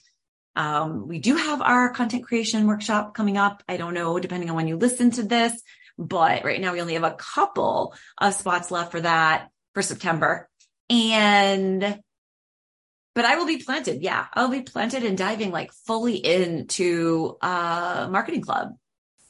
Um, 0.58 1.08
we 1.08 1.20
do 1.20 1.36
have 1.36 1.62
our 1.62 1.90
content 1.92 2.26
creation 2.26 2.68
workshop 2.68 3.14
coming 3.14 3.38
up. 3.38 3.64
I 3.68 3.78
don't 3.78 3.94
know, 3.94 4.20
depending 4.20 4.50
on 4.50 4.56
when 4.56 4.68
you 4.68 4.76
listen 4.76 5.12
to 5.12 5.24
this, 5.24 5.54
but 5.98 6.44
right 6.44 6.62
now 6.62 6.74
we 6.74 6.82
only 6.82 6.94
have 6.94 7.04
a 7.04 7.16
couple 7.18 7.96
of 8.18 8.34
spots 8.34 8.70
left 8.70 8.92
for 8.92 9.02
that 9.02 9.50
for 9.74 9.82
September. 9.82 10.50
And 10.90 12.00
but 13.16 13.24
I 13.24 13.38
will 13.38 13.46
be 13.46 13.64
planted. 13.64 14.02
Yeah, 14.04 14.26
I'll 14.34 14.50
be 14.50 14.62
planted 14.62 15.04
and 15.04 15.18
diving 15.18 15.52
like 15.52 15.72
fully 15.88 16.18
into 16.18 17.38
uh 17.42 18.08
marketing 18.12 18.42
club 18.42 18.76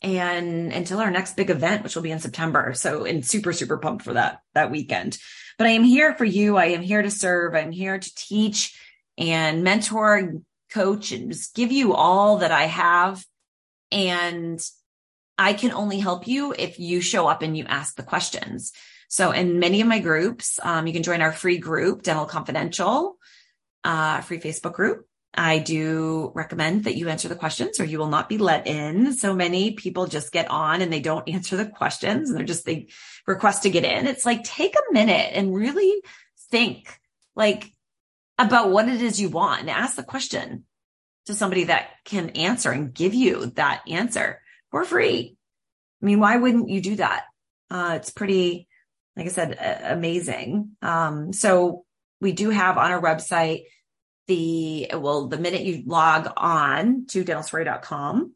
and 0.05 0.71
until 0.71 0.99
our 0.99 1.09
next 1.09 1.35
big 1.35 1.49
event, 1.49 1.83
which 1.83 1.95
will 1.95 2.03
be 2.03 2.11
in 2.11 2.19
September. 2.19 2.73
So, 2.75 3.05
and 3.05 3.25
super, 3.25 3.51
super 3.51 3.77
pumped 3.77 4.05
for 4.05 4.13
that, 4.13 4.41
that 4.53 4.69
weekend. 4.69 5.17
But 5.57 5.65
I 5.65 5.71
am 5.71 5.83
here 5.83 6.13
for 6.13 6.25
you. 6.25 6.57
I 6.57 6.65
am 6.67 6.83
here 6.83 7.01
to 7.01 7.09
serve. 7.09 7.55
I'm 7.55 7.71
here 7.71 7.97
to 7.97 8.15
teach 8.15 8.79
and 9.17 9.63
mentor 9.63 10.33
coach 10.71 11.11
and 11.11 11.31
just 11.31 11.55
give 11.55 11.71
you 11.71 11.95
all 11.95 12.37
that 12.37 12.51
I 12.51 12.65
have. 12.65 13.25
And 13.91 14.61
I 15.39 15.53
can 15.53 15.71
only 15.71 15.97
help 15.97 16.27
you 16.27 16.53
if 16.57 16.79
you 16.79 17.01
show 17.01 17.27
up 17.27 17.41
and 17.41 17.57
you 17.57 17.65
ask 17.65 17.95
the 17.95 18.03
questions. 18.03 18.73
So 19.07 19.31
in 19.31 19.57
many 19.59 19.81
of 19.81 19.87
my 19.87 19.99
groups, 19.99 20.59
um, 20.61 20.85
you 20.85 20.93
can 20.93 21.03
join 21.03 21.21
our 21.21 21.31
free 21.31 21.57
group, 21.57 22.03
Dental 22.03 22.25
Confidential, 22.25 23.17
uh, 23.83 24.21
free 24.21 24.39
Facebook 24.39 24.73
group. 24.73 25.07
I 25.37 25.59
do 25.59 26.31
recommend 26.33 26.85
that 26.85 26.95
you 26.95 27.09
answer 27.09 27.27
the 27.27 27.35
questions 27.35 27.79
or 27.79 27.85
you 27.85 27.99
will 27.99 28.07
not 28.07 28.29
be 28.29 28.37
let 28.37 28.67
in. 28.67 29.13
So 29.13 29.35
many 29.35 29.71
people 29.73 30.07
just 30.07 30.31
get 30.31 30.49
on 30.49 30.81
and 30.81 30.91
they 30.91 31.01
don't 31.01 31.27
answer 31.29 31.57
the 31.57 31.65
questions 31.65 32.29
and 32.29 32.37
they're 32.37 32.45
just, 32.45 32.65
they 32.65 32.87
request 33.27 33.63
to 33.63 33.69
get 33.69 33.83
in. 33.83 34.07
It's 34.07 34.25
like, 34.25 34.43
take 34.43 34.75
a 34.75 34.93
minute 34.93 35.31
and 35.33 35.53
really 35.53 36.01
think 36.51 36.99
like 37.35 37.71
about 38.37 38.69
what 38.69 38.87
it 38.87 39.01
is 39.01 39.19
you 39.19 39.29
want 39.29 39.61
and 39.61 39.69
ask 39.69 39.95
the 39.95 40.03
question 40.03 40.63
to 41.25 41.33
somebody 41.33 41.65
that 41.65 41.87
can 42.03 42.31
answer 42.31 42.71
and 42.71 42.93
give 42.93 43.13
you 43.13 43.47
that 43.55 43.83
answer 43.87 44.41
for 44.71 44.83
free. 44.83 45.37
I 46.01 46.05
mean, 46.05 46.19
why 46.19 46.37
wouldn't 46.37 46.69
you 46.69 46.81
do 46.81 46.95
that? 46.97 47.23
Uh, 47.69 47.93
it's 47.95 48.11
pretty, 48.11 48.67
like 49.15 49.25
I 49.25 49.29
said, 49.29 49.81
amazing. 49.83 50.77
Um, 50.81 51.33
so 51.33 51.83
we 52.21 52.31
do 52.31 52.49
have 52.49 52.77
on 52.77 52.91
our 52.91 53.01
website 53.01 53.63
the, 54.27 54.91
well, 54.93 55.27
the 55.27 55.37
minute 55.37 55.61
you 55.61 55.83
log 55.85 56.31
on 56.37 57.05
to 57.07 57.23
dentalsoiree.com 57.23 58.33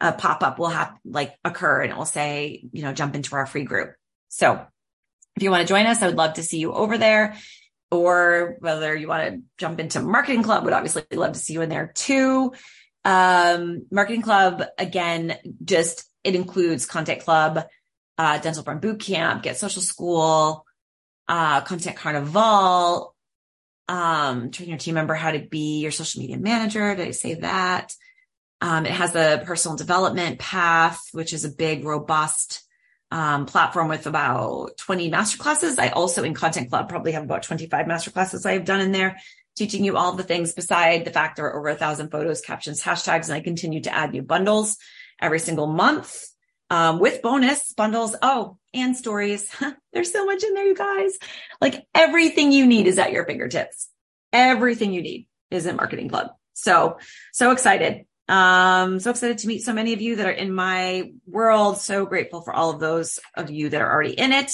a 0.00 0.12
pop 0.12 0.42
up 0.42 0.58
will 0.58 0.68
have 0.68 0.94
like 1.04 1.34
occur 1.44 1.82
and 1.82 1.92
it 1.92 1.96
will 1.96 2.06
say, 2.06 2.64
you 2.72 2.82
know, 2.82 2.92
jump 2.92 3.14
into 3.14 3.36
our 3.36 3.46
free 3.46 3.64
group. 3.64 3.94
So 4.28 4.64
if 5.36 5.42
you 5.42 5.50
want 5.50 5.66
to 5.66 5.68
join 5.68 5.86
us, 5.86 6.02
I 6.02 6.06
would 6.06 6.16
love 6.16 6.34
to 6.34 6.42
see 6.42 6.58
you 6.58 6.72
over 6.72 6.96
there 6.96 7.36
or 7.90 8.56
whether 8.60 8.94
you 8.96 9.08
want 9.08 9.28
to 9.28 9.42
jump 9.58 9.80
into 9.80 10.00
marketing 10.00 10.42
club 10.42 10.64
would 10.64 10.72
obviously 10.72 11.04
love 11.12 11.32
to 11.32 11.38
see 11.38 11.52
you 11.52 11.62
in 11.62 11.68
there 11.68 11.92
too. 11.94 12.52
Um, 13.04 13.86
marketing 13.90 14.22
club 14.22 14.62
again, 14.78 15.36
just 15.64 16.04
it 16.24 16.34
includes 16.34 16.86
content 16.86 17.22
club, 17.22 17.66
uh, 18.16 18.38
dental 18.38 18.62
farm 18.62 18.80
boot 18.80 19.00
camp, 19.00 19.42
get 19.42 19.58
social 19.58 19.82
school, 19.82 20.64
uh, 21.28 21.60
content 21.62 21.96
carnival, 21.96 23.09
um, 23.90 24.52
train 24.52 24.68
your 24.68 24.78
team 24.78 24.94
member 24.94 25.14
how 25.14 25.32
to 25.32 25.40
be 25.40 25.80
your 25.80 25.90
social 25.90 26.20
media 26.20 26.38
manager. 26.38 26.94
Did 26.94 27.08
I 27.08 27.10
say 27.10 27.34
that? 27.34 27.92
Um, 28.60 28.86
it 28.86 28.92
has 28.92 29.16
a 29.16 29.42
personal 29.44 29.76
development 29.76 30.38
path, 30.38 31.00
which 31.10 31.32
is 31.32 31.44
a 31.44 31.48
big, 31.48 31.84
robust 31.84 32.62
um, 33.10 33.46
platform 33.46 33.88
with 33.88 34.06
about 34.06 34.76
20 34.76 35.10
masterclasses. 35.10 35.80
I 35.80 35.88
also 35.88 36.22
in 36.22 36.34
Content 36.34 36.70
Club 36.70 36.88
probably 36.88 37.12
have 37.12 37.24
about 37.24 37.42
25 37.42 37.86
masterclasses 37.86 38.46
I've 38.46 38.64
done 38.64 38.80
in 38.80 38.92
there, 38.92 39.18
teaching 39.56 39.82
you 39.82 39.96
all 39.96 40.12
the 40.12 40.22
things 40.22 40.52
beside 40.52 41.04
the 41.04 41.10
fact 41.10 41.36
there 41.36 41.46
are 41.46 41.58
over 41.58 41.68
a 41.70 41.74
thousand 41.74 42.10
photos, 42.10 42.42
captions, 42.42 42.80
hashtags, 42.80 43.24
and 43.24 43.34
I 43.34 43.40
continue 43.40 43.80
to 43.80 43.92
add 43.92 44.12
new 44.12 44.22
bundles 44.22 44.76
every 45.20 45.40
single 45.40 45.66
month 45.66 46.29
um, 46.70 46.98
with 46.98 47.22
bonus 47.22 47.72
bundles. 47.72 48.16
Oh, 48.22 48.56
and 48.72 48.96
stories. 48.96 49.54
There's 49.92 50.12
so 50.12 50.24
much 50.24 50.42
in 50.42 50.54
there, 50.54 50.66
you 50.66 50.74
guys. 50.74 51.18
Like 51.60 51.84
everything 51.94 52.52
you 52.52 52.66
need 52.66 52.86
is 52.86 52.98
at 52.98 53.12
your 53.12 53.26
fingertips. 53.26 53.88
Everything 54.32 54.92
you 54.92 55.02
need 55.02 55.26
is 55.50 55.66
in 55.66 55.76
Marketing 55.76 56.08
Club. 56.08 56.28
So, 56.54 56.98
so 57.32 57.50
excited. 57.50 58.06
Um, 58.28 59.00
so 59.00 59.10
excited 59.10 59.38
to 59.38 59.48
meet 59.48 59.62
so 59.62 59.72
many 59.72 59.92
of 59.92 60.00
you 60.00 60.16
that 60.16 60.26
are 60.26 60.30
in 60.30 60.54
my 60.54 61.12
world. 61.26 61.78
So 61.78 62.06
grateful 62.06 62.42
for 62.42 62.54
all 62.54 62.70
of 62.70 62.78
those 62.78 63.18
of 63.34 63.50
you 63.50 63.68
that 63.70 63.80
are 63.80 63.92
already 63.92 64.12
in 64.12 64.32
it. 64.32 64.52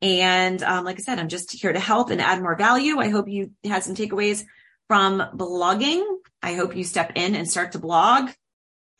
And 0.00 0.62
um, 0.62 0.86
like 0.86 0.96
I 0.96 1.02
said, 1.02 1.18
I'm 1.18 1.28
just 1.28 1.52
here 1.52 1.72
to 1.72 1.78
help 1.78 2.08
and 2.08 2.22
add 2.22 2.40
more 2.40 2.56
value. 2.56 2.98
I 2.98 3.10
hope 3.10 3.28
you 3.28 3.52
had 3.62 3.84
some 3.84 3.94
takeaways 3.94 4.44
from 4.88 5.22
blogging. 5.34 6.02
I 6.42 6.54
hope 6.54 6.74
you 6.74 6.84
step 6.84 7.12
in 7.14 7.34
and 7.34 7.48
start 7.48 7.72
to 7.72 7.78
blog, 7.78 8.30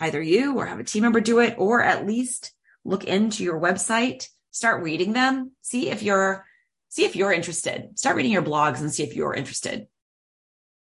either 0.00 0.20
you 0.20 0.58
or 0.58 0.66
have 0.66 0.80
a 0.80 0.84
team 0.84 1.02
member 1.02 1.20
do 1.20 1.40
it, 1.40 1.54
or 1.58 1.82
at 1.82 2.06
least 2.06 2.52
look 2.84 3.04
into 3.04 3.44
your 3.44 3.60
website, 3.60 4.26
start 4.50 4.82
reading 4.82 5.12
them, 5.12 5.52
see 5.62 5.90
if 5.90 6.02
you're 6.02 6.44
see 6.88 7.04
if 7.04 7.14
you're 7.14 7.32
interested. 7.32 7.96
Start 7.98 8.16
reading 8.16 8.32
your 8.32 8.42
blogs 8.42 8.80
and 8.80 8.92
see 8.92 9.04
if 9.04 9.14
you're 9.14 9.34
interested. 9.34 9.86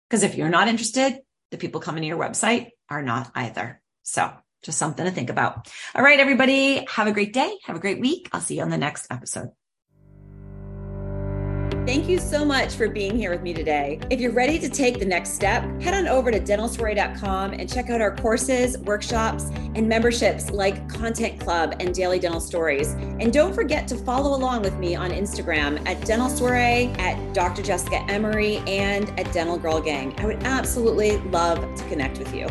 Because 0.08 0.22
if 0.22 0.36
you're 0.36 0.48
not 0.48 0.68
interested, 0.68 1.18
the 1.50 1.58
people 1.58 1.80
coming 1.80 2.02
to 2.02 2.08
your 2.08 2.18
website 2.18 2.70
are 2.88 3.02
not 3.02 3.30
either. 3.34 3.80
So 4.02 4.32
just 4.62 4.78
something 4.78 5.04
to 5.04 5.10
think 5.10 5.30
about. 5.30 5.70
All 5.94 6.02
right, 6.02 6.18
everybody, 6.18 6.86
have 6.90 7.08
a 7.08 7.12
great 7.12 7.32
day. 7.32 7.58
Have 7.64 7.76
a 7.76 7.80
great 7.80 8.00
week. 8.00 8.30
I'll 8.32 8.40
see 8.40 8.56
you 8.56 8.62
on 8.62 8.70
the 8.70 8.78
next 8.78 9.06
episode. 9.10 9.50
Thank 11.84 12.08
you 12.08 12.20
so 12.20 12.44
much 12.44 12.74
for 12.74 12.88
being 12.88 13.18
here 13.18 13.32
with 13.32 13.42
me 13.42 13.52
today. 13.52 13.98
If 14.08 14.20
you're 14.20 14.30
ready 14.30 14.56
to 14.60 14.68
take 14.68 15.00
the 15.00 15.04
next 15.04 15.30
step, 15.30 15.64
head 15.82 15.94
on 15.94 16.06
over 16.06 16.30
to 16.30 16.38
dentalsoiree.com 16.38 17.54
and 17.54 17.68
check 17.68 17.90
out 17.90 18.00
our 18.00 18.14
courses, 18.14 18.78
workshops, 18.78 19.46
and 19.74 19.88
memberships 19.88 20.50
like 20.50 20.88
Content 20.88 21.40
Club 21.40 21.74
and 21.80 21.92
Daily 21.92 22.20
Dental 22.20 22.40
Stories. 22.40 22.92
And 22.92 23.32
don't 23.32 23.52
forget 23.52 23.88
to 23.88 23.96
follow 23.96 24.36
along 24.36 24.62
with 24.62 24.78
me 24.78 24.94
on 24.94 25.10
Instagram 25.10 25.84
at 25.88 26.06
Dental 26.06 26.28
Soiree, 26.28 26.86
at 26.98 27.34
Dr. 27.34 27.62
Jessica 27.62 28.04
Emery, 28.08 28.58
and 28.68 29.10
at 29.18 29.32
Dental 29.32 29.58
Girl 29.58 29.80
Gang. 29.80 30.14
I 30.18 30.26
would 30.26 30.44
absolutely 30.44 31.16
love 31.30 31.58
to 31.74 31.84
connect 31.88 32.20
with 32.20 32.32
you. 32.32 32.46